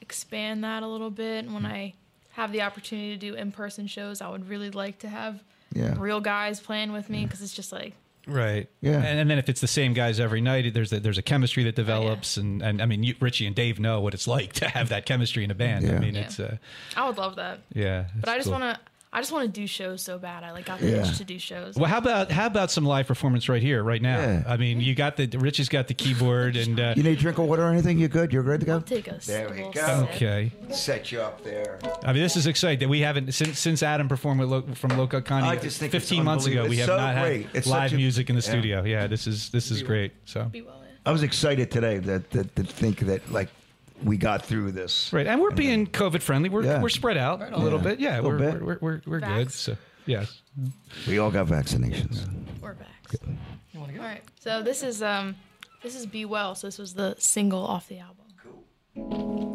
[0.00, 1.44] expand that a little bit.
[1.44, 1.94] And when I
[2.32, 5.94] have the opportunity to do in person shows, I would really like to have Yeah.
[5.98, 7.94] real guys playing with me because it's just like
[8.26, 8.68] Right.
[8.82, 8.98] Yeah.
[9.02, 11.64] And, and then if it's the same guys every night, there's a, there's a chemistry
[11.64, 14.68] that develops, and, and I mean, you, Richie and Dave know what it's like to
[14.68, 15.90] have that chemistry in a band.
[15.90, 16.20] I mean, Yeah.
[16.20, 16.58] it's uh,
[16.94, 17.60] I would love that.
[17.72, 18.04] yeah.
[18.20, 18.60] But I just cool.
[18.60, 18.80] want to.
[19.12, 20.44] I just want to do shows so bad.
[20.44, 21.04] I like got the Yeah.
[21.08, 21.74] itch to do shows.
[21.74, 24.20] Well, how about how about some live performance right here, right now?
[24.20, 24.44] Yeah.
[24.46, 27.36] I mean, you got the Richie's got the keyboard, and uh, You need a drink
[27.38, 27.98] of water or anything?
[27.98, 28.32] You good?
[28.32, 28.74] You're good to go?
[28.74, 29.26] I'll take us.
[29.26, 29.70] There we go.
[29.72, 30.14] sip.
[30.14, 30.52] okay.
[30.70, 31.80] Set you up there.
[32.04, 34.96] I mean, this is exciting that we haven't since since Adam performed with Lo, from
[34.96, 36.62] Loca I Connie just think 15 months ago.
[36.62, 36.70] unbelievable.
[36.70, 37.46] We have so not great.
[37.46, 38.48] had It's live a- music in the yeah.
[38.48, 38.84] studio.
[38.84, 40.12] Yeah, this is this is great.
[40.24, 40.76] So Be well.
[41.04, 43.48] I was excited today that, that to think that like
[44.04, 45.12] we got through this.
[45.12, 46.48] right, and we're being COVID friendly.
[46.48, 46.80] We're Yeah.
[46.82, 47.84] we're spread out a little Yeah.
[47.84, 48.00] bit.
[48.00, 48.62] Yeah, little we're, bit.
[48.62, 49.50] we're we're we're good.
[49.52, 49.76] So
[50.06, 50.42] yes.
[51.06, 52.26] We all got vaccinations.
[52.60, 52.88] We're back.
[53.76, 54.22] All right.
[54.40, 55.36] So this is um,
[55.82, 56.54] this is Be Well.
[56.54, 58.26] So this was the single off the album.
[58.96, 59.49] I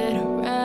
[0.00, 0.59] flipped around.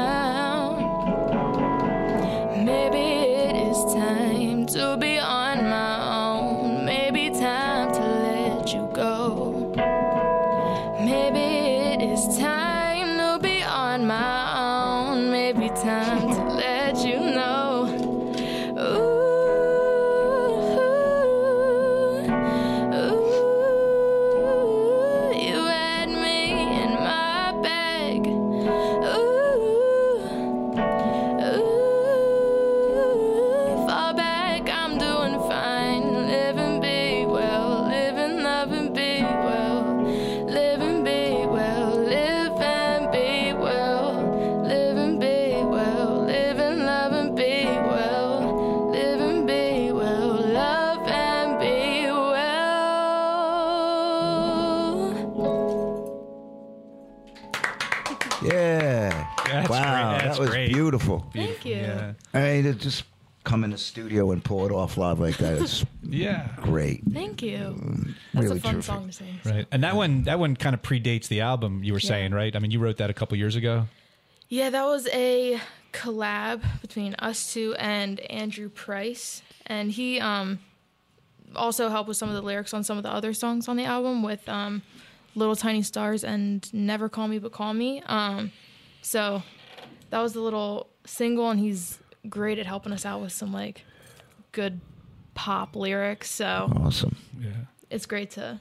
[62.74, 63.04] To just
[63.44, 66.48] come in the studio and pull it off live like that is Yeah.
[66.58, 67.04] great.
[67.14, 67.76] Thank you.
[68.34, 68.84] That's really a fun terrific.
[68.86, 69.40] song to sing.
[69.46, 69.68] Right.
[69.72, 72.08] And that one that one kind of predates the album you were Yeah.
[72.10, 72.56] saying, right?
[72.56, 73.88] I mean, you wrote that a couple years ago.
[74.50, 75.60] Yeah, that was a
[75.94, 80.60] collab between us two and Andrew Price, and he um
[81.56, 83.86] also helped with some of the lyrics on some of the other songs on the
[83.86, 84.82] album with um
[85.36, 88.02] Little Tiny Stars and Never Call Me But Call Me.
[88.08, 88.52] Um
[89.02, 89.44] so
[90.10, 92.00] that was the little single and he's
[92.30, 93.84] great at helping us out with some like
[94.52, 94.80] good
[95.34, 96.30] pop lyrics.
[96.32, 97.16] So Awesome.
[97.40, 97.50] Yeah.
[97.90, 98.60] it's great to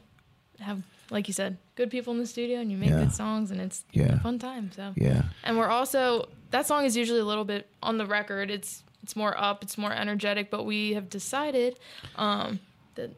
[0.60, 3.00] have like you said, good people in the studio and you make Yeah.
[3.00, 4.14] good songs and it's Yeah.
[4.14, 4.70] a fun time.
[4.72, 5.22] So Yeah.
[5.44, 8.50] and we're also that song is usually a little bit on the record.
[8.50, 11.78] It's it's more up, it's more energetic, but we have decided
[12.16, 12.58] um
[12.94, 13.10] that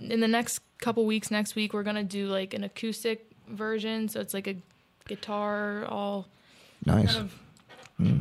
[0.00, 4.08] in the next couple weeks next week we're going to do like an acoustic version,
[4.08, 4.56] so it's like a
[5.08, 6.28] guitar all
[6.84, 7.06] Nice.
[7.14, 7.38] kind of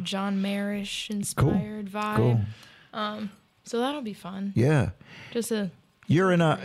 [0.03, 2.15] John Mayerish inspired vibe.
[2.15, 2.41] Cool.
[3.65, 4.53] So that'll be fun.
[4.55, 4.91] Yeah.
[5.31, 5.69] Just a
[6.07, 6.57] You're in a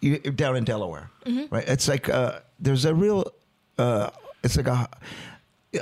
[0.00, 1.54] you're down in Delaware, Mm-hmm.
[1.54, 1.64] right?
[1.68, 3.30] It's like uh, there's a real,
[3.78, 4.10] uh,
[4.42, 4.88] it's like a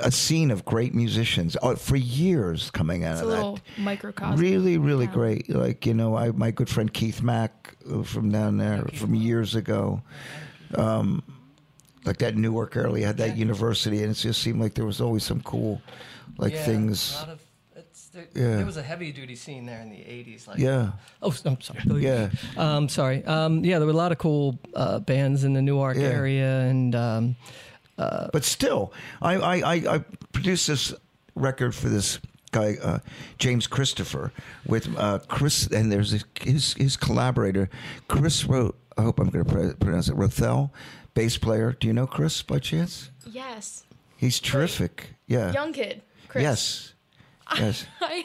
[0.03, 3.79] a scene of great musicians uh, for years coming out it's a of little that.
[3.79, 4.39] microcosm.
[4.39, 5.15] Really, really town.
[5.15, 5.49] great.
[5.49, 9.55] Like you know, I my good friend Keith Mack uh, from down there from years
[9.55, 10.01] ago.
[10.75, 11.23] Um,
[12.05, 15.23] like that Newark area had that university, and it just seemed like there was always
[15.23, 15.81] some cool,
[16.37, 17.13] like Yeah, things.
[17.13, 17.39] a lot of-
[18.13, 18.55] there, Yeah.
[18.57, 20.45] there was a heavy duty scene there in the 80s.
[20.45, 20.91] Like, Yeah,
[21.21, 21.79] Oh, I'm sorry.
[21.99, 23.23] yeah, Um, sorry.
[23.23, 26.03] Um, yeah, there were a lot of cool uh, bands in the Newark Yeah.
[26.07, 27.35] area, and um,
[27.97, 28.91] but still,
[29.21, 29.97] I, I, I, I
[30.33, 30.93] produced this
[31.35, 32.19] record for this
[32.51, 32.99] guy uh,
[33.37, 34.33] James Christopher
[34.65, 37.69] with uh, Chris, and there's his his collaborator
[38.09, 38.77] Chris wrote.
[38.97, 40.15] I hope I'm going to pronounce it.
[40.15, 40.71] Rothel,
[41.13, 41.75] bass player.
[41.79, 43.09] Do you know Chris by chance?
[43.25, 43.83] Yes.
[44.17, 45.09] He's terrific.
[45.27, 45.51] Yeah.
[45.51, 46.01] Young kid.
[46.27, 46.43] Chris.
[46.43, 46.93] Yes.
[47.57, 47.85] Yes.
[48.01, 48.23] I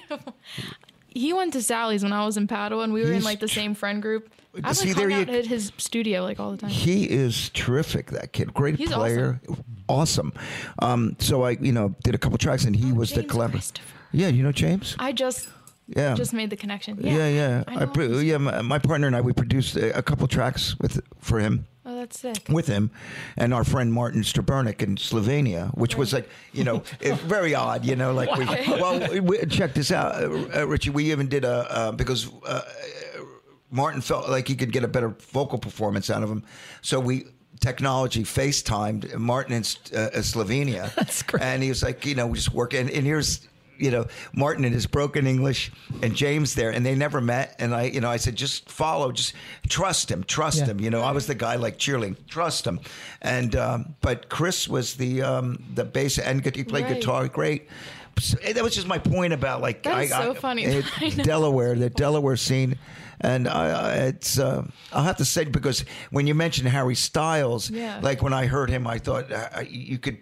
[1.08, 3.48] he went to Sally's when I was in Padua, and we were in like the
[3.48, 4.30] same friend group.
[4.62, 6.70] I See, like there you- out at his studio like all the time.
[6.70, 8.10] He is terrific.
[8.10, 9.40] That kid, great He's player,
[9.88, 10.32] awesome.
[10.80, 13.82] Um, so I, you know, did a couple tracks, and he was the Oh, collaborator.
[14.12, 14.94] Yeah, you know James.
[14.98, 15.48] I just
[15.88, 16.98] Yeah, just made the connection.
[17.00, 17.64] Yeah, Yeah, yeah.
[17.66, 20.78] I I, pro- yeah, my, my partner and I we produced a, a couple tracks
[20.78, 22.48] with for him Oh, that's sick.
[22.48, 22.90] with him
[23.36, 27.94] and our friend Martin Strabernik in Slovenia, which was like you know very odd, you
[27.94, 30.90] know, like we well we, check this out, uh, uh, Richie.
[30.90, 32.30] We even did a uh, because.
[32.44, 32.62] Uh,
[33.68, 36.44] Martin felt like he could get a better vocal performance out of him,
[36.82, 37.24] so we
[37.60, 40.94] technology FaceTimed Martin in uh, Slovenia.
[40.94, 41.42] That's great.
[41.42, 42.88] And he was like, you know, we just working.
[42.90, 43.48] And here's,
[43.78, 45.70] you know, Martin in his broken English
[46.02, 47.56] and James there, and they never met.
[47.58, 49.34] And I, you know, I said, just follow, just
[49.68, 50.66] trust him, trust Yeah.
[50.66, 50.80] him.
[50.80, 52.80] You know, I was the guy like cheerleading, trust him.
[53.22, 56.94] And um, but Chris was the um, the bass and he played Right.
[56.94, 57.68] guitar great.
[58.18, 60.64] So, that was just my point about like That is so funny.
[60.64, 61.10] it- I.
[61.10, 62.78] Delaware, the Delaware scene.
[63.20, 64.62] And I, I, it's, uh,
[64.92, 67.98] I'll have to say because when you mentioned Harry Styles, Yeah.
[68.02, 70.18] like when I heard him, I thought uh, you could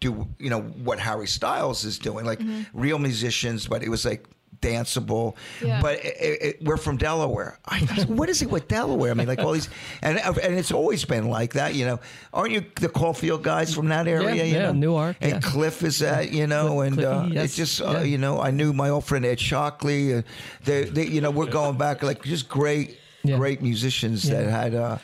[0.00, 2.62] do, you know, what Harry Styles is doing, like Mm-hmm.
[2.78, 4.26] real musicians, but it was like
[4.60, 5.36] danceable.
[5.62, 5.80] Yeah.
[5.80, 7.58] But it, it, it- we're from Delaware.
[7.66, 9.10] I, I what is it with Delaware?
[9.10, 9.68] I mean, like all these,
[10.02, 12.00] and and it's always been like that, you know.
[12.32, 14.34] Aren't you the Caulfield guys from that area?
[14.34, 14.72] Yeah, you yeah, know?
[14.72, 15.40] Newark, And yeah.
[15.40, 18.02] Cliff is that, you know, Cliff- and uh, yes, it's just, uh, yeah.
[18.02, 20.14] you know, I knew my old friend Ed Shockley.
[20.14, 20.22] Uh,
[20.64, 22.98] they, they, you know, we're going back like just great.
[23.26, 23.36] Yeah.
[23.38, 24.98] Great musicians that had uh,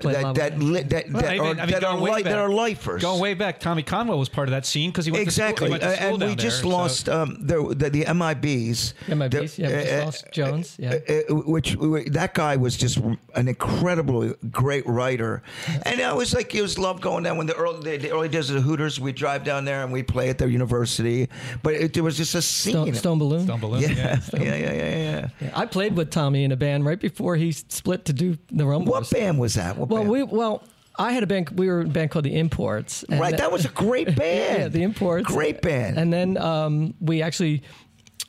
[0.00, 2.38] that that li- that, Well, that, I are, mean- I mean, that, are li- that
[2.38, 3.02] are lifers.
[3.02, 5.74] Going way back, Tommy Conwell was part of that scene because he went exactly, To
[5.76, 7.90] school, went to Uh, school and we down just there, so- lost um, the, the
[7.90, 8.94] the MIBs.
[9.06, 10.94] MIBs, The- yeah, we just uh, lost Jones, yeah.
[11.08, 11.76] uh, uh, which
[12.12, 12.98] that guy was just
[13.34, 15.42] an incredibly great writer,
[15.84, 18.28] and I was like, it was love going down when the early the, the early
[18.28, 18.98] days of the Hooters.
[19.00, 21.28] We drive down there and we play at their university,
[21.62, 22.72] but it, there was just a scene.
[22.72, 23.44] Stone, Stone Balloon.
[23.44, 24.18] Stone Balloon, yeah, yeah.
[24.34, 25.28] yeah, yeah, yeah, yeah.
[25.40, 28.66] Yeah, I played with Tommy in a band right before he split to do the
[28.66, 28.90] Rumblers.
[28.92, 29.76] What band was that?
[29.76, 30.10] What Well, band?
[30.10, 30.62] we well,
[30.98, 31.50] I had a band.
[31.50, 33.04] We were a band called the Imports.
[33.04, 34.60] and right, that was a great band.
[34.62, 35.26] yeah, the Imports.
[35.26, 35.98] great band.
[35.98, 37.62] And then um, we actually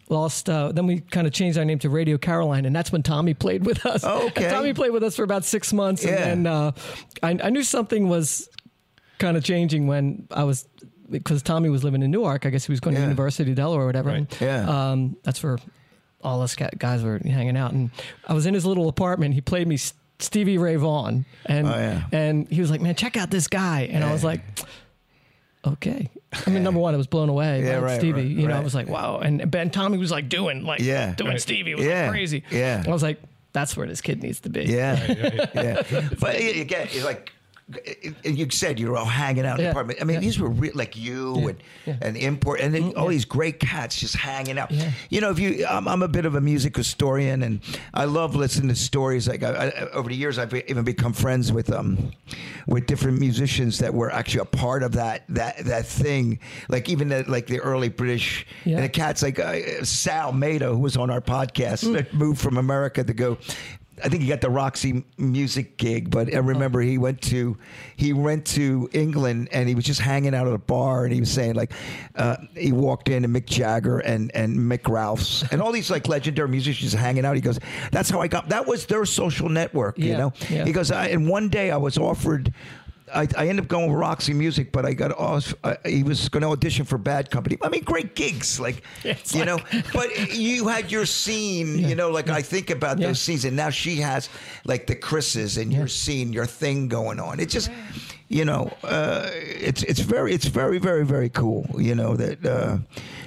[0.09, 0.49] lost.
[0.49, 3.33] Uh, then we kind of changed our name to Radio Caroline, and that's when Tommy
[3.33, 4.03] played with us.
[4.03, 4.45] Oh, okay.
[4.45, 6.11] And Tommy played with us for about six months, Yeah.
[6.11, 6.71] and then uh,
[7.23, 8.47] I, I knew something was
[9.17, 10.67] kind of changing when I was.
[11.11, 12.99] Because Tommy was living in Newark, I guess he was going Yeah.
[13.01, 14.09] to University of Delaware or whatever.
[14.09, 14.17] Right.
[14.17, 14.91] And, Yeah.
[14.91, 15.57] um, that's where
[16.23, 17.91] all us guys were hanging out, and
[18.27, 19.33] I was in his little apartment.
[19.33, 19.77] He played me
[20.19, 22.03] Stevie Ray Vaughan, and Oh, yeah.
[22.11, 24.41] and he was like, "Man, check out this guy," and I was like,
[25.65, 26.09] "Okay."
[26.45, 28.21] I mean, number one, I was blown away Yeah, by right, Stevie.
[28.21, 31.13] right, you know, I was like, "Wow!" And Ben Tommy was like doing like Yeah.
[31.15, 31.41] doing Right.
[31.41, 31.71] Stevie.
[31.71, 32.43] It was Yeah, like crazy.
[32.51, 32.83] yeah.
[32.85, 33.19] I was like,
[33.53, 35.81] "That's where this kid needs to be." Yeah, yeah.
[36.19, 37.31] But again, it's like and
[38.23, 39.99] you said you were all hanging out in the apartment.
[40.01, 40.19] I mean, yeah.
[40.21, 41.97] these were re- like you Yeah, and yeah.
[42.01, 43.09] and import, and then Mm, all yeah.
[43.11, 44.71] these great cats just hanging out.
[44.71, 44.91] Yeah.
[45.09, 47.59] You know, if you, I'm, I'm a bit of a music historian, and
[47.93, 49.27] I love listening to stories.
[49.27, 52.11] Like I, I, over the years, I've even become friends with um
[52.67, 56.39] with different musicians that were actually a part of that that that thing.
[56.69, 58.75] Like even the, like the early British Yeah.
[58.77, 61.93] and the cats like uh, Sal Maida, who was on our podcast, Mm.
[61.93, 63.37] that moved from America to go.
[64.03, 67.57] I think he got the Roxy music gig, but I remember he went to
[67.95, 71.19] he went to England and he was just hanging out at a bar and he
[71.19, 71.71] was saying like
[72.15, 76.07] uh, he walked in and Mick Jagger and and Mick Ralphs and all these like
[76.07, 77.35] legendary musicians hanging out.
[77.35, 77.59] He goes,
[77.91, 78.49] "That's how I got.
[78.49, 80.65] That was their social network, you know." yeah.
[80.65, 82.53] He goes, I, and one day I was offered.
[83.13, 85.53] I, I ended up going with Roxy Music, but I got off.
[85.63, 87.57] Uh, he was going to audition for Bad Company.
[87.61, 89.81] I mean, great gigs, like It's you like- know.
[89.93, 92.09] But you had your scene, you know.
[92.09, 93.07] Like I think about Yeah.
[93.07, 94.29] those scenes, and now she has
[94.65, 97.39] like the Chris's and your scene, your thing going on.
[97.39, 97.69] It just,
[98.27, 101.67] you know, uh, it's it's very it's very very very cool.
[101.77, 102.77] You know that, uh,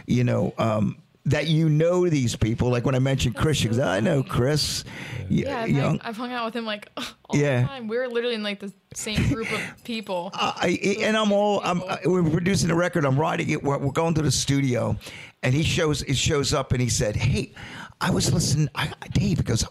[0.07, 0.53] you know.
[0.59, 4.23] Um, that you know these people, like when I mentioned Chris, she goes, "I know
[4.23, 4.85] Chris."
[5.31, 7.63] Y- Yeah, I've, hung, I've hung out with him like all Yeah.
[7.63, 7.87] the time.
[7.89, 10.31] We're literally in like the same group of people.
[10.35, 13.05] I, and I'm all I'm we're producing a record.
[13.05, 13.63] I'm writing it.
[13.63, 14.97] We're, we're going to the studio,
[15.45, 17.53] and he shows he shows up and he said, "Hey,
[18.01, 19.65] I was listening." I, Dave he goes,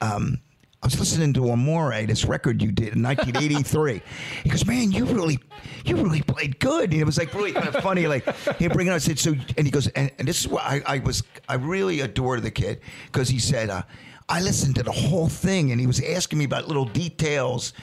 [0.00, 0.40] um,
[0.84, 4.02] "I was listening to Amore, this record you did in 1983."
[4.44, 5.38] he goes, "Man, you really
[5.86, 8.06] you really played good." And it was like really kind of funny.
[8.06, 8.24] Like
[8.58, 8.96] he bring it up.
[8.96, 11.22] I said, "So," and he goes, and, and this is what I, I was.
[11.48, 13.70] I really adore the kid because he said.
[13.70, 13.82] Uh,
[14.26, 17.74] I listened to the whole thing, and he was asking me about little details.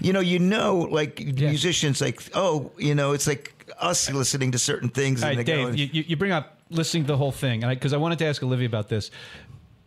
[0.00, 4.58] You know, you know, like musicians, like oh, you know, it's like us listening to
[4.58, 5.22] certain things.
[5.22, 7.70] All right, go, Dave, you, you you bring up listening to the whole thing, and
[7.70, 9.10] because I, wanted to ask Olivia about this.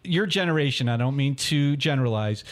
[0.03, 2.43] Your generation, I don't mean to generalize,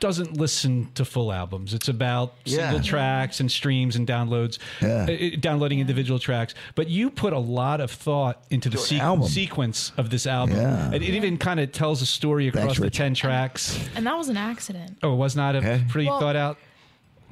[0.00, 1.72] doesn't listen to full albums.
[1.74, 2.70] It's about Yeah.
[2.70, 5.06] single tracks and streams and downloads, Yeah.
[5.08, 6.54] uh, uh, downloading individual tracks.
[6.74, 10.56] But you put a lot of thought into the To sequ- sequence of this album.
[10.56, 10.90] Yeah.
[10.90, 12.96] It, it even kind of tells a story across Thanks, the Rich.
[12.96, 13.78] 10 tracks.
[13.94, 15.84] And that was an accident Oh, it was not a Okay.
[15.88, 16.58] pretty Well- thought out?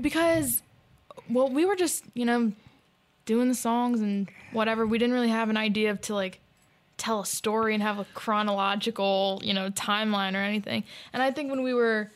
[0.01, 0.63] because,
[1.29, 2.53] well, we were just, you know,
[3.27, 4.87] doing the songs and whatever.
[4.87, 6.41] We didn't really have an idea of to like
[7.01, 10.85] tell a story and have a chronological, you know, timeline or anything.
[11.13, 12.11] And I think when we were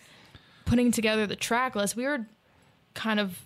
[0.66, 2.26] putting together the track list, we were
[2.94, 3.40] kind of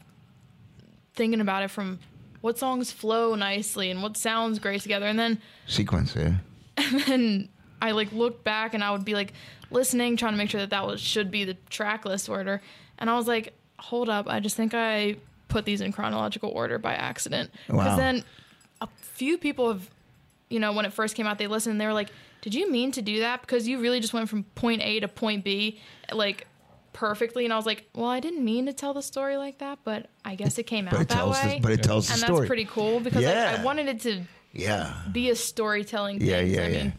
[1.15, 1.99] thinking about it from
[2.41, 5.07] what songs flow nicely and what sounds great together.
[5.07, 6.35] And then sequence, yeah.
[6.77, 7.49] and then
[7.81, 9.33] I like looked back and I would be like
[9.71, 12.61] listening, trying to make sure that that was should be the track list order.
[12.99, 14.27] And I was like, hold up.
[14.29, 15.17] I just think I
[15.49, 17.51] put these in chronological order by accident.
[17.67, 17.97] Because Wow.
[17.97, 18.25] then
[18.81, 19.89] a few people have,
[20.51, 22.71] you know, when it first came out, they listened and they were like, did you
[22.71, 23.41] mean to do that?
[23.41, 25.81] Because you really just went from point A to point B,
[26.13, 26.47] like
[26.93, 27.45] perfectly.
[27.45, 30.07] And I was like, well, I didn't mean to tell the story like that, but
[30.25, 31.55] I guess it came But out it that way.
[31.57, 32.39] the, but it tells the and story.
[32.41, 33.55] that's pretty cool because Yeah.
[33.57, 34.23] I, I wanted it to
[34.53, 34.95] yeah.
[35.13, 36.29] be a storytelling thing.
[36.29, 36.83] Yeah, yeah, I yeah.
[36.85, 36.93] mean,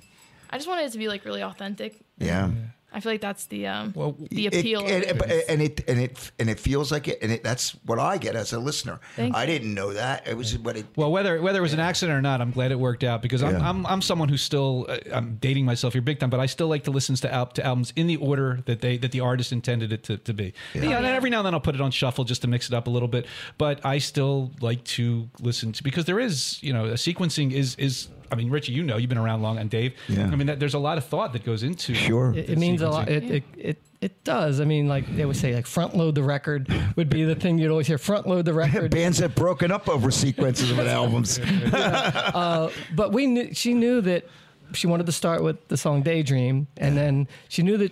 [0.49, 1.99] I just wanted it to be like really authentic.
[2.17, 2.49] Yeah.
[2.91, 4.81] I feel like that's the um Well, the appeal.
[4.81, 5.17] and, of it.
[5.19, 8.17] but- and it and it and it feels like it, and it, that's what I
[8.17, 8.99] get as a listener.
[9.15, 9.47] Thank I you.
[9.47, 10.27] didn't know that.
[10.27, 10.85] It was what it.
[10.95, 13.43] Well, whether whether it was an accident or not, I'm glad it worked out because
[13.43, 13.69] I'm Yeah.
[13.69, 16.67] I'm, I'm someone who's still uh, I'm dating myself here big time, but I still
[16.67, 19.51] like to listen to, al- to albums in the order that they that the artist
[19.51, 20.53] intended it to, to be.
[20.73, 20.81] Yeah.
[20.81, 20.99] and yeah.
[21.11, 22.89] every now and then I'll put it on shuffle just to mix it up a
[22.89, 23.27] little bit,
[23.57, 27.75] but I still like to listen to because there is you know a sequencing is
[27.75, 28.07] is.
[28.31, 29.93] I mean, Richie, you know, you've been around long, and Dave.
[30.07, 30.23] Yeah.
[30.31, 32.31] I mean, that, there's a lot of thought that goes into Sure.
[32.35, 33.07] It, the it means a lot.
[33.07, 33.23] sequencing.
[33.23, 34.61] It, it it it does.
[34.61, 37.57] I mean, like they would say, like front load the record would be the thing
[37.57, 37.97] you'd always hear.
[37.97, 38.91] Front load the record.
[38.91, 41.39] Bands have broken up over sequences of albums.
[41.71, 44.25] but we knew she knew that
[44.73, 47.91] she wanted to start with the song Daydream, and then she knew that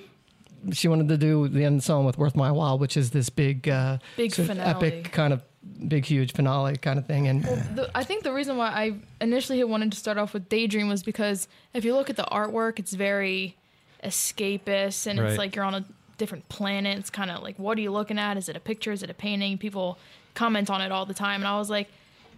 [0.72, 3.68] she wanted to do the end song with Worth My While, which is this big,
[3.70, 4.70] uh, Big sort of finale.
[4.88, 5.42] epic kind of
[5.88, 7.28] big, huge finale kind of thing.
[7.28, 10.88] And the, I think the reason why I initially wanted to start off with Daydream
[10.90, 13.56] was because if you look at the artwork, it's very
[14.04, 15.30] escapist and Right.
[15.30, 15.86] it's like you're on a
[16.18, 16.98] different planet.
[16.98, 18.38] It's kind of like, what are you looking at?
[18.38, 18.92] Is it a picture?
[18.92, 19.58] Is it a painting?
[19.58, 19.98] People
[20.34, 21.42] comment on it all the time.
[21.42, 21.90] And I was like,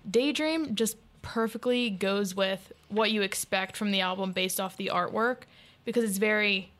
[0.09, 5.39] Daydream just perfectly goes with what you expect from the album based off the artwork
[5.86, 6.71] because it's very,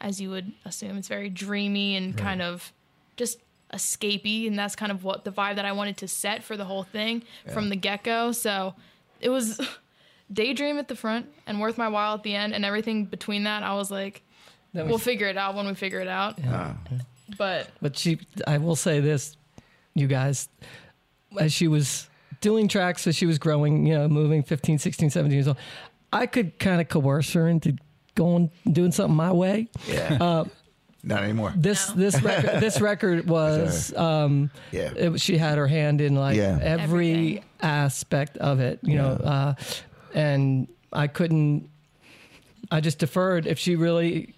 [0.00, 2.72] as you would assume, it's very dreamy and kind of
[3.16, 3.38] just
[3.72, 4.46] escapey.
[4.46, 6.82] And that's kind of what the vibe that I wanted to set for the whole
[6.82, 8.32] thing from the get go.
[8.32, 8.74] So
[9.20, 9.60] it was
[10.32, 13.62] Daydream at the front and Worth My While at the end, and everything between that.
[13.62, 14.22] I was like,
[14.74, 16.38] that we'll was, figure it out when we figure it out.
[17.38, 19.36] But but she, I will say this,
[19.94, 20.48] you guys,
[21.38, 22.10] as she was
[22.40, 25.56] doing tracks, as she was growing, you know, moving 15, 16, 17 years old,
[26.12, 27.76] I could kind of coerce her into
[28.14, 29.68] going doing something my way.
[29.86, 30.18] Yeah.
[30.20, 30.44] Uh,
[31.02, 31.52] Not anymore.
[31.56, 32.02] This No.
[32.02, 34.92] this record this record was um Yeah.
[34.94, 36.58] it, she had her hand in like Yeah.
[36.60, 37.44] every Everything.
[37.62, 39.54] aspect of it you know uh
[40.14, 41.68] and I couldn't
[42.70, 44.34] I just deferred if she really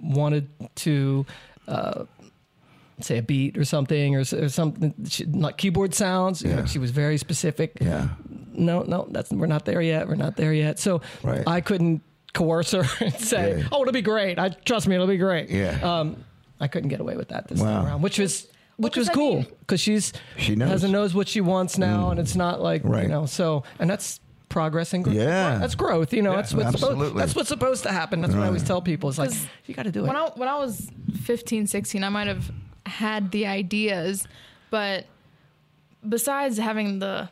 [0.00, 1.24] wanted to
[1.68, 2.04] uh
[3.00, 6.64] say a beat or something or, or something she, like keyboard sounds you know, Yeah.
[6.66, 8.08] she was very specific Yeah.
[8.52, 10.08] no, no, that's we're not there yet.
[10.08, 10.78] We're not there yet.
[10.78, 11.42] So Right.
[11.46, 12.02] I couldn't
[12.34, 13.68] coerce her and say, Yeah.
[13.72, 15.50] "Oh, it'll be great." I trust me, it'll be great.
[15.50, 15.78] Yeah.
[15.82, 16.24] Um,
[16.60, 17.66] I couldn't get away with that this Wow.
[17.82, 20.68] time around, which was which was I cool because she's She knows.
[20.68, 20.72] Mm.
[20.72, 23.04] has a knows what she wants now, and it's not like Right.
[23.04, 23.26] you know.
[23.26, 25.16] So and that's progress and growth.
[25.16, 25.58] Yeah.
[25.58, 26.12] that's growth.
[26.14, 28.20] You know, that's what's supposed, that's what's supposed to happen.
[28.22, 29.08] That's what I always tell people.
[29.10, 29.32] It's like
[29.66, 30.06] you got to do it.
[30.08, 30.90] when I when I was
[31.24, 32.50] 15, 16, I might have
[32.86, 34.26] had the ideas,
[34.70, 35.06] but
[36.06, 37.28] besides having the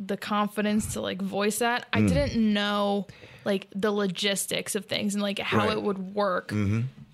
[0.00, 2.08] the confidence to like voice that, I Mm.
[2.08, 3.06] didn't know
[3.48, 5.76] like the logistics of things and like how Right.
[5.76, 6.52] it would work.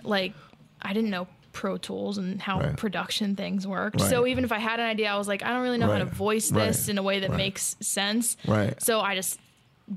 [0.02, 0.34] Like
[0.82, 2.66] I didn't know Pro Tools and how Mm-hmm.
[2.70, 2.76] Right.
[2.76, 4.00] production things worked.
[4.00, 4.10] Right.
[4.10, 5.98] So even if I had an idea, I was like, I don't really know how
[5.98, 8.36] to voice this in a way that makes sense.
[8.46, 8.74] Right.
[8.82, 9.38] So I just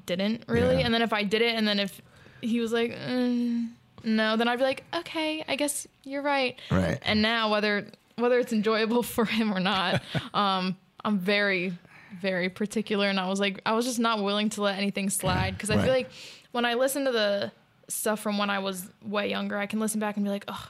[0.06, 0.78] didn't really.
[0.80, 0.86] Yeah.
[0.86, 2.00] And then if I did it, and then if
[2.42, 3.70] he was like, mm,
[4.04, 6.60] no, then I'd be like, okay, I guess you're right.
[6.70, 7.00] Right.
[7.04, 10.02] And now whether whether it's enjoyable for him or not,
[10.34, 11.74] um, I'm very
[12.22, 15.52] very particular, and I was like, I was just not willing to let anything slide
[15.56, 15.84] because I Right.
[15.86, 16.10] feel like
[16.52, 17.52] when I listen to the
[17.88, 20.70] stuff from when I was way younger, I can listen back and be like, oh.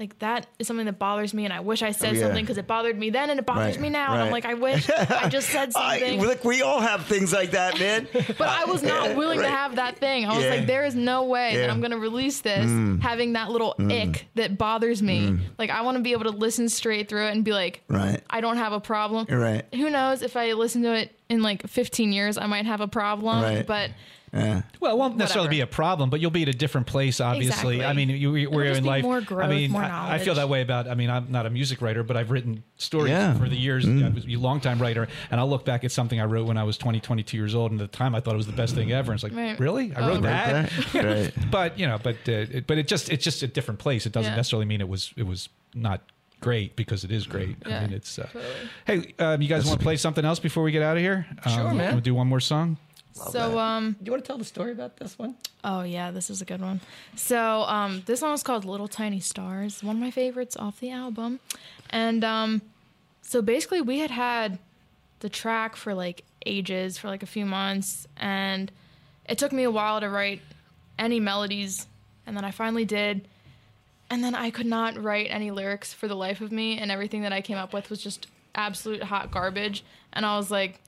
[0.00, 2.20] Like that is something that bothers me, and I wish I said Oh, yeah.
[2.26, 4.12] something because it bothered me then, and it bothers Right, me now.
[4.12, 6.20] And I'm like, I wish I just said I, something.
[6.20, 8.06] look, we all have things like that, man.
[8.38, 10.24] But I was not willing to have that thing.
[10.24, 10.50] I was Yeah.
[10.50, 11.66] like, there is no way that Yeah.
[11.68, 11.70] Mm.
[11.72, 12.70] I'm going to release this
[13.02, 15.36] having that little ick that bothers me.
[15.58, 18.20] Like, I want to be able to listen straight through it and be like, Right.
[18.30, 19.26] I don't have a problem.
[19.28, 19.64] Right.
[19.74, 22.88] Who knows if I listen to it in like 15 years, I might have a
[22.88, 23.42] problem.
[23.42, 23.66] Right.
[23.66, 23.90] But
[24.32, 24.62] Yeah.
[24.80, 25.66] Well, it won't necessarily Whatever.
[25.66, 27.76] be a problem, but you'll be at a different place, obviously.
[27.76, 27.84] Exactly.
[27.84, 29.02] I mean, you, you, we're in life.
[29.02, 30.86] more growth, I mean, more I, I feel that way about.
[30.88, 33.32] I mean, I'm not a music writer, but I've written stories Yeah.
[33.34, 33.38] Mm.
[33.40, 33.86] for the years.
[33.88, 36.58] I was a long time writer, and I'll look back at something I wrote when
[36.58, 38.52] I was 20, 22 years old, and at the time I thought it was the
[38.52, 39.12] best thing ever.
[39.12, 39.58] And it's like, Right.
[39.58, 39.94] really?
[39.94, 40.72] I Oh, wrote that.
[40.94, 41.32] Right.
[41.50, 44.04] but you know, but uh, it, but it just it's just a different place.
[44.06, 44.36] It doesn't Yeah.
[44.36, 46.02] necessarily mean it was it was not
[46.40, 47.56] great because it is great.
[47.66, 48.18] I mean, it's.
[48.18, 48.44] Uh, totally.
[48.86, 51.26] hey, um, you guys want to play something else before we get out of here?
[51.48, 51.94] Sure, um, man.
[51.94, 52.76] We'll do one more song.
[53.30, 55.36] So, um, Do you want to tell the story about this one?
[55.64, 56.80] Oh yeah, this is a good one.
[57.16, 60.90] So um, this one was called "Little Tiny Stars," one of my favorites off the
[60.90, 61.40] album,
[61.90, 62.62] and um,
[63.22, 64.58] so basically we had had
[65.20, 68.70] the track for like ages, for like a few months, and
[69.28, 70.40] it took me a while to write
[70.98, 71.86] any melodies,
[72.26, 73.26] and then I finally did,
[74.10, 77.22] and then I could not write any lyrics for the life of me, and everything
[77.22, 79.84] that I came up with was just absolute hot garbage.
[80.12, 80.80] And I was like,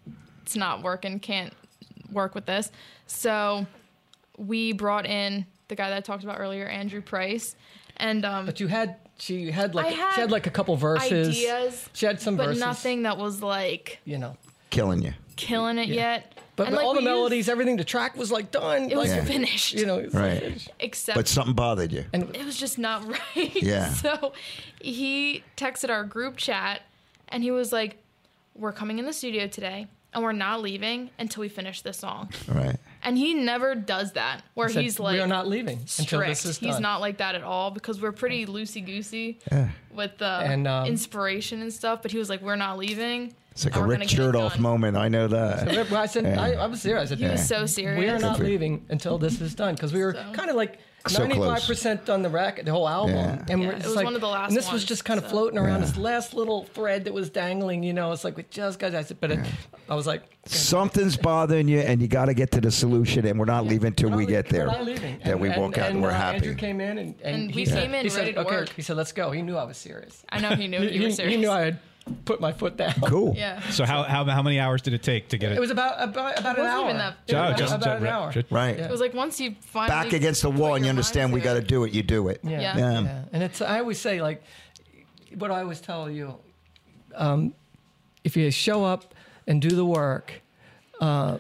[0.42, 1.52] it's not working, can't
[2.12, 2.70] work with this.
[3.06, 3.66] So
[4.36, 7.54] we brought in the guy that I talked about earlier, Andrew Price,
[7.96, 10.74] and um, But you had she had like I she had had like a couple
[10.76, 11.28] verses.
[11.28, 12.60] ideas, She had some but verses.
[12.60, 14.36] nothing that was like You know.
[14.70, 15.12] Killing you.
[15.36, 16.34] killing it yet.
[16.56, 18.90] But, And, but like, all the we used- melodies, everything, the track was like done.
[18.90, 19.72] it was like, finished.
[19.74, 20.42] You know, it's Right.
[20.44, 22.04] like- except But something bothered you.
[22.12, 23.04] and it was just not
[23.36, 23.62] right.
[23.62, 23.92] Yeah.
[23.94, 24.32] So
[24.80, 26.82] he texted our group chat
[27.28, 27.96] and he was like,
[28.54, 32.30] We're coming in the studio today and we're not leaving until we finish this song.
[32.48, 32.76] Right.
[33.02, 36.28] And he never does that where said, he's like we are not leaving until strict.
[36.28, 36.68] this is done.
[36.70, 39.68] He's not like that at all because we're pretty loosey goosey Yeah.
[39.94, 42.02] with the And, um, inspiration and stuff.
[42.02, 43.34] But he was like, We're not leaving.
[43.52, 44.96] It's like a Rick gonna get it Chertoff moment.
[44.96, 45.90] I know that.
[45.90, 46.40] Well, I said Yeah.
[46.40, 47.02] I, I was serious.
[47.02, 47.98] I said He was so serious.
[47.98, 48.50] we are not Good for you.
[48.50, 50.78] leaving until this is done because we were So- kind of like
[51.08, 51.60] So ninety close.
[51.60, 53.44] five percent done the record, the whole album, Yeah.
[53.48, 55.04] and Yeah, we're it just was like, one of the last and this was just
[55.04, 55.86] kind of so- floating around Yeah.
[55.86, 57.82] this last little thread that was dangling.
[57.82, 58.94] You know, it's like we just got.
[58.94, 59.40] I said, but it,
[59.88, 63.38] I was like, Something's bothering you, and you got to get to the solution, and
[63.38, 64.66] we're not leaving till we're we get there.
[64.66, 65.18] we're not leaving.
[65.24, 66.36] That we walk out and, and, we're uh, happy.
[66.36, 68.56] Andrew came in and, and, And he we said, came in he said, to okay.
[68.56, 68.68] work.
[68.70, 69.30] He said, let's go.
[69.30, 70.22] He knew I was serious.
[70.30, 71.34] I know he knew you were serious.
[71.34, 71.78] he knew I had
[72.24, 72.94] put my foot down.
[73.06, 73.34] Cool.
[73.36, 73.60] Yeah.
[73.70, 75.56] So how, how how many hours did it take to get it?
[75.56, 76.84] It was about about, about an wasn't hour.
[76.84, 78.32] even that- It was Oh, about, just- about an hour.
[78.32, 78.78] just- Right.
[78.78, 81.54] It was like once you finally Back against the wall, and you understand we got
[81.54, 81.92] to do it.
[81.92, 82.40] You do it.
[82.42, 82.60] Yeah.
[82.60, 82.76] Yeah.
[82.78, 83.00] Yeah.
[83.02, 83.22] Yeah.
[83.32, 84.42] And it's I always say like
[85.36, 86.36] what I always tell you,
[87.14, 87.54] um,
[88.24, 89.14] if you show up
[89.46, 90.42] and do the work,
[91.00, 91.38] uh,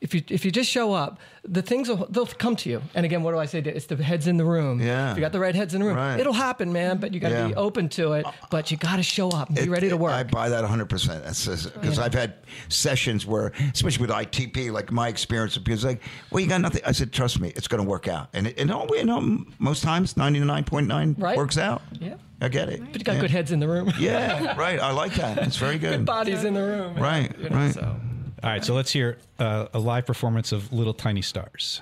[0.00, 2.80] if you if you just show up, the things will they'll come to you.
[2.94, 3.58] And again, what do I say?
[3.58, 4.80] It's the heads in the room.
[4.80, 5.10] Yeah.
[5.10, 6.20] If you got the right heads in the room, Right.
[6.20, 6.98] it'll happen, man.
[6.98, 8.26] But you got to be open to it.
[8.50, 10.12] But you got to show up and be It- ready to work.
[10.12, 12.34] I buy that 100% because I've had
[12.68, 16.82] sessions where, especially with ITP, like my experience, people like, well, you got nothing.
[16.86, 18.28] I said, trust me, it's going to work out.
[18.34, 21.36] And, it, and all we know, most times, 99.9 Right.
[21.36, 21.82] works out.
[22.00, 22.14] yeah.
[22.40, 22.80] I get it.
[22.92, 23.20] But you got yeah.
[23.22, 23.92] good heads in the room.
[23.98, 24.78] Yeah, right.
[24.78, 25.38] I like that.
[25.38, 25.90] It's very good.
[25.90, 26.94] good bodies in the room.
[26.94, 27.74] Right, You know, right.
[27.74, 27.96] So.
[28.40, 31.80] All right, so let's hear uh, a live performance of Little Tiny Stars.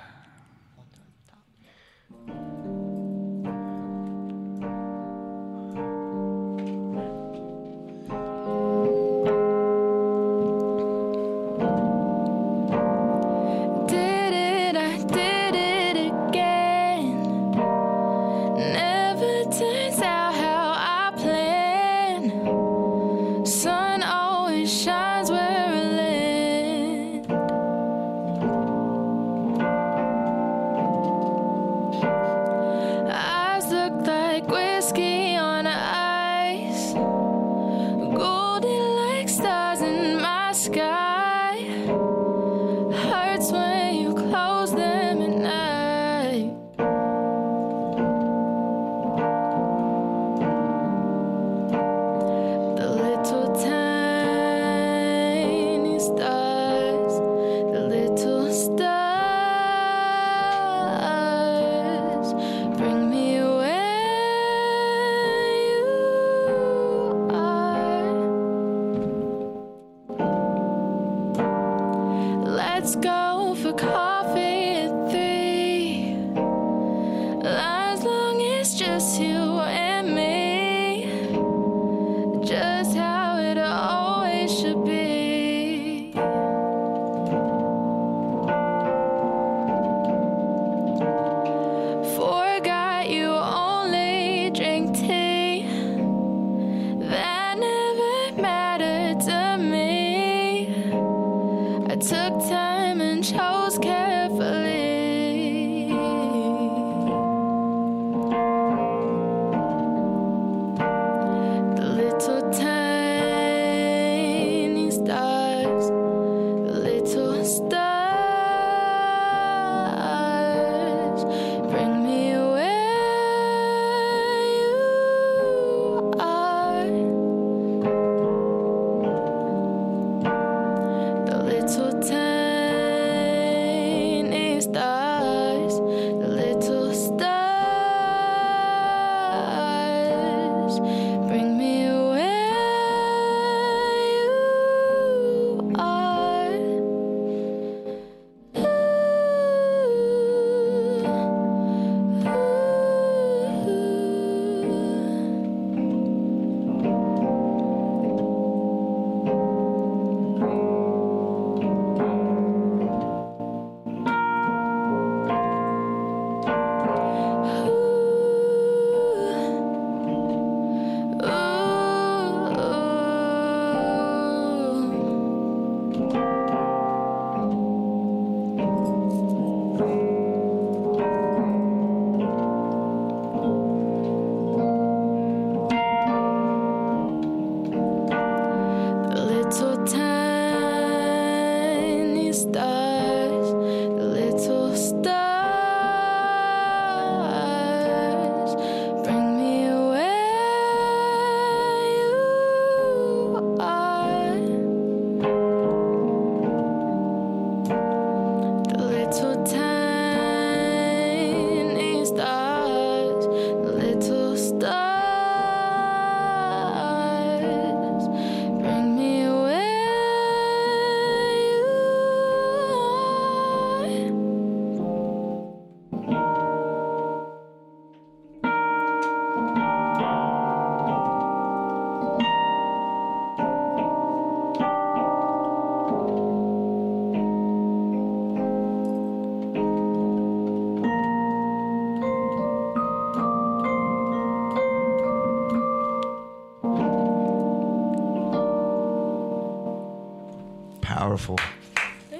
[251.16, 251.38] Powerful.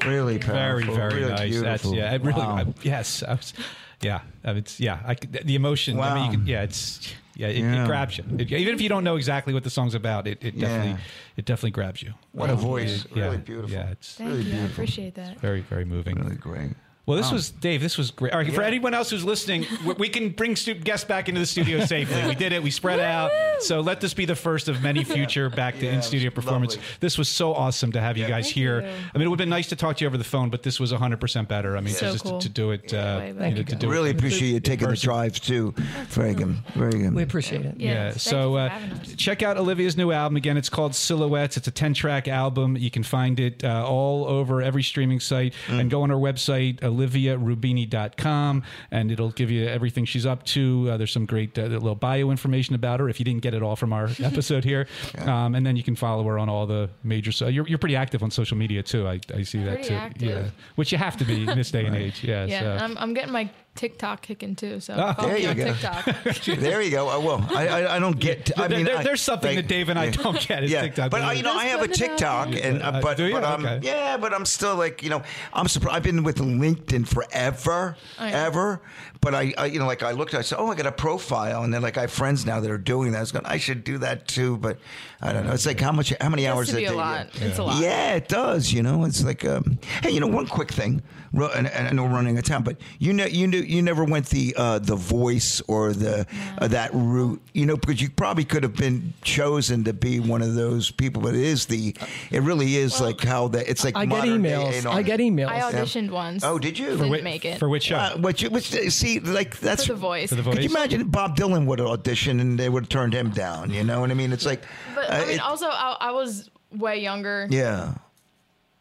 [0.04, 0.94] Really very powerful.
[0.94, 1.40] very really nice.
[1.50, 1.62] Beautiful.
[1.64, 2.12] That's yeah.
[2.14, 2.40] It really.
[2.40, 2.56] Wow.
[2.58, 3.22] I- yes.
[3.22, 3.54] I was,
[4.02, 4.20] yeah.
[4.44, 5.00] I mean, it's yeah.
[5.04, 5.98] I, could- the emotion.
[5.98, 6.34] I mean, you Wow.
[6.36, 6.62] can, yeah.
[6.62, 7.48] It's yeah.
[7.48, 7.82] It, Yeah.
[7.82, 8.24] it grabs you.
[8.38, 11.36] It- even if you don't know exactly what the song's about, it, it definitely Yeah.
[11.36, 12.14] it definitely grabs you.
[12.32, 13.06] What a voice.
[13.14, 13.24] Yeah.
[13.24, 13.70] Really beautiful.
[13.76, 13.90] Yeah.
[13.90, 14.60] It's Thank Really you.
[14.62, 15.40] I appreciate that.
[15.40, 16.16] very very moving.
[16.16, 16.72] Really great.
[17.06, 17.34] Well, this Wow.
[17.34, 17.80] was Dave.
[17.80, 18.32] This was great.
[18.32, 21.40] All right, for anyone else who's listening, we- we can bring stu- guests back into
[21.40, 22.20] the studio safely.
[22.26, 22.62] We did it.
[22.64, 23.30] We spread out.
[23.60, 26.74] So let this be the first of many future back to Yeah, in studio performance.
[26.74, 26.88] lovely.
[26.98, 28.80] This was so awesome to have you guys Thank here.
[28.80, 28.86] you.
[29.14, 30.64] I mean, it would have been nice to talk to you over the phone, but
[30.64, 31.76] this was 100 percent better.
[31.76, 32.38] I mean, So just to- cool.
[32.40, 32.92] to, do it.
[32.92, 33.54] Uh, Way you better.
[33.56, 35.74] know, to do Really it appreciate you in taking the drive too.
[36.10, 36.56] Very good.
[36.74, 37.14] Very good.
[37.14, 37.74] We appreciate it.
[37.78, 37.92] Yeah.
[38.06, 38.10] Yeah.
[38.16, 38.70] So uh,
[39.16, 40.36] check out Olivia's new album.
[40.36, 41.56] Again, it's called Silhouettes.
[41.56, 42.76] It's a 10 track album.
[42.76, 45.80] You can find it uh, all over every streaming site Mm.
[45.82, 50.88] and go on her website, oliviarubini.com, and it'll give you everything she's up to.
[50.90, 53.62] Uh, there's some great uh, little bio information about her if you didn't get it
[53.62, 54.86] all from our episode here.
[55.18, 57.32] Um, and then you can follow her on all the major.
[57.32, 59.06] So you're, you're pretty active on social media too.
[59.06, 59.94] I, I see that Pretty too.
[59.94, 60.28] active.
[60.28, 60.50] Yeah.
[60.76, 62.22] Which you have to be in this day and age.
[62.24, 62.46] Yeah.
[62.46, 62.84] Yeah, so.
[62.84, 64.80] I'm, I'm getting my TikTok kicking too.
[64.80, 65.64] So Oh, follow there me you on go.
[65.64, 66.04] TikTok.
[66.58, 67.08] there you go.
[67.08, 67.44] I will.
[67.54, 68.50] I, I, I don't get.
[68.58, 70.10] I There- mean, there- I- there's something like- that Dave and I yeah.
[70.12, 71.10] don't get is yeah, TikTok.
[71.10, 72.50] but I, you know, I have a Just put it out.
[72.50, 73.32] TikTok, and uh, Uh, but do you?
[73.34, 73.80] but um, Okay.
[73.86, 75.22] yeah, but I'm still like you know,
[75.52, 75.96] I'm surprised.
[75.96, 78.44] I've been with LinkedIn forever, Oh, yeah.
[78.46, 78.80] ever.
[79.20, 81.62] But I, I, you know, like I looked, I said, oh, I got a profile,
[81.64, 83.18] and then like I have friends now that are doing that.
[83.18, 84.78] I was going, I should do that too, but
[85.20, 85.52] I don't know.
[85.52, 86.96] It's like how much, how many It hours to be a a day?
[86.96, 87.26] lot.
[87.34, 87.82] It's a lot.
[87.82, 88.72] Yeah, it does.
[88.72, 91.02] You know, it's like, um, hey, you know, one quick thing,
[91.32, 94.04] and, and I know we're running a town, but you know, you knew, you never
[94.04, 96.26] went the uh, the voice or the
[96.58, 100.42] uh, that route, you know, because you probably could have been chosen to be one
[100.42, 101.94] of those people, but it is the,
[102.30, 104.84] it really is like how that it's like I get emails.
[104.84, 104.94] A&R.
[104.94, 105.48] I get emails.
[105.48, 106.44] I auditioned once.
[106.44, 106.86] Oh, did you?
[106.92, 107.58] For Didn't which- make it.
[107.58, 107.96] For which show?
[107.96, 110.28] Uh, what you which, see like that's For the voice.
[110.30, 113.14] For the Could you imagine Bob Dylan would have auditioned and they would have turned
[113.14, 113.70] him down?
[113.70, 114.32] You know what I mean?
[114.32, 114.62] It's like,
[114.94, 117.46] But uh, I mean, it- also I, I was way younger.
[117.50, 117.94] yeah,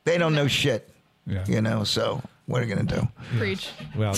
[0.04, 0.90] they don't know shit.
[1.28, 1.44] Yeah.
[1.48, 3.08] You know, so what are you gonna do?
[3.40, 3.70] Preach.
[3.96, 4.16] Well,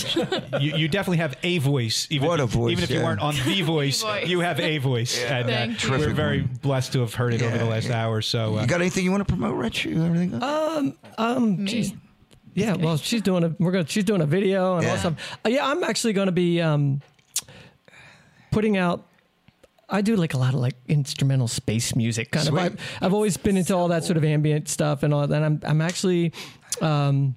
[0.59, 2.05] you, you definitely have a voice.
[2.09, 3.05] Even What a if, voice, Even if you yeah.
[3.05, 4.27] weren't on the voice, voice.
[4.27, 5.17] you have a voice.
[5.17, 5.37] Yeah.
[5.37, 5.91] And, uh, Thank you.
[5.91, 8.03] we're very blessed to have heard it over the last yeah.
[8.05, 8.21] hour.
[8.21, 9.85] So, uh, You got anything you want to promote, Rich?
[9.85, 10.43] You everything?
[10.43, 11.71] Um, um, Me.
[11.71, 11.93] she's-
[12.57, 14.93] yeah, well, she's doing a we're gonna she's doing a video and all Yeah.
[14.95, 15.37] that stuff.
[15.45, 17.01] Uh, yeah, I'm actually going to be um,
[18.51, 19.03] putting out.
[19.89, 22.59] I do like a lot of like instrumental space music kind Sweet.
[22.59, 22.65] of.
[22.73, 25.43] I've, I've always been into all that sort of ambient stuff and all that.
[25.43, 26.33] I'm I'm actually.
[26.81, 27.35] Um,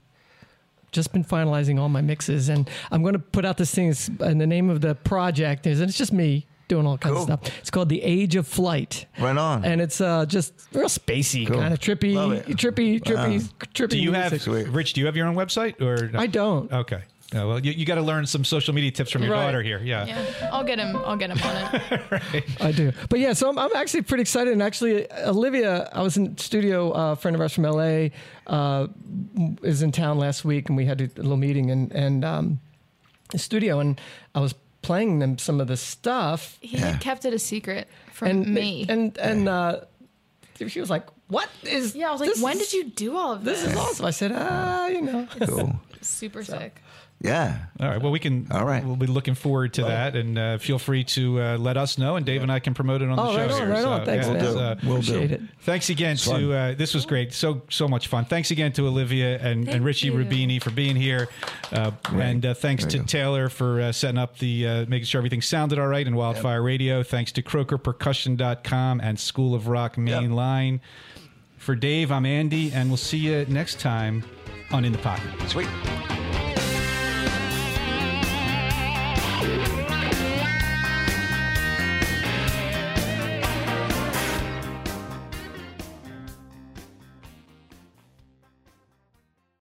[0.93, 3.91] just been finalizing all my mixes, and I'm going to put out this thing.
[3.91, 7.13] it's- And the name of the project is, and it's just me doing all kinds
[7.17, 7.23] Cool.
[7.33, 7.59] of stuff.
[7.59, 9.65] It's called The Age of Flight, Right on.
[9.67, 11.59] and it's uh, just real spacey, Cool.
[11.59, 12.47] kind of trippy, Love it.
[12.47, 13.43] trippy, trippy,
[13.75, 13.89] trippy.
[13.91, 14.41] do you have.
[14.41, 14.69] Sweet.
[14.69, 15.81] Rich, do you have your own website?
[15.83, 16.73] or I don't.
[16.73, 17.03] Okay.
[17.33, 19.45] Uh, well, you, you got to learn some social media tips from your Right.
[19.45, 19.81] daughter here.
[19.85, 20.05] Yeah.
[20.05, 20.97] Yeah, I'll get him.
[20.97, 21.57] I'll get him on
[22.33, 22.45] it.
[22.61, 22.91] I do.
[23.09, 24.53] But yeah, so I'm, I'm actually pretty excited.
[24.53, 28.09] And actually, Olivia, I was in studio, uh, a friend of ours from LA,
[28.49, 28.89] uh,
[29.63, 32.59] is in town last week, and we had a little meeting and and um,
[33.31, 34.01] the studio, and
[34.35, 36.97] I was playing them some of the stuff, He Yeah.
[36.99, 38.87] kept it a secret from and me.
[38.89, 39.81] and and uh,
[40.69, 43.17] she was like, "What is?" yeah, I was like, this when is- did you do
[43.17, 43.73] all of This this?
[43.73, 44.07] is awesome.
[44.07, 45.27] I said, ah, you know.
[45.47, 45.81] cool.
[46.03, 46.81] Super sick.
[47.23, 47.59] Yeah.
[47.79, 48.01] All right.
[48.01, 48.47] Well, we can.
[48.51, 48.83] All right.
[48.83, 52.17] We'll be looking forward to that, and uh, feel free to uh, let us know,
[52.17, 53.37] and Dave and I can promote it on the Oh, show.
[53.43, 53.69] right on, here.
[53.69, 54.05] right So, on.
[54.07, 54.45] Thanks, yeah, man.
[54.47, 55.19] it's, uh, Will do.
[55.21, 55.41] It.
[55.61, 56.41] Thanks again fun.
[56.41, 57.35] to uh, this was great.
[57.35, 58.25] So so much fun.
[58.25, 60.15] Thanks again to Olivia and, and Richie you.
[60.15, 61.29] Rubini for being here,
[61.73, 63.05] uh, and uh, thanks There to go.
[63.05, 66.63] Taylor for uh, setting up the uh, making sure everything sounded all right in Wildfire
[66.63, 67.03] Radio.
[67.03, 70.73] Thanks to CroakerPercussion.com and School of Rock Mainline.
[70.73, 70.81] Yep.
[71.59, 74.25] For Dave, I'm Andy, and we'll see you next time
[74.73, 75.29] on In the Pocket.
[75.51, 75.69] Sweet.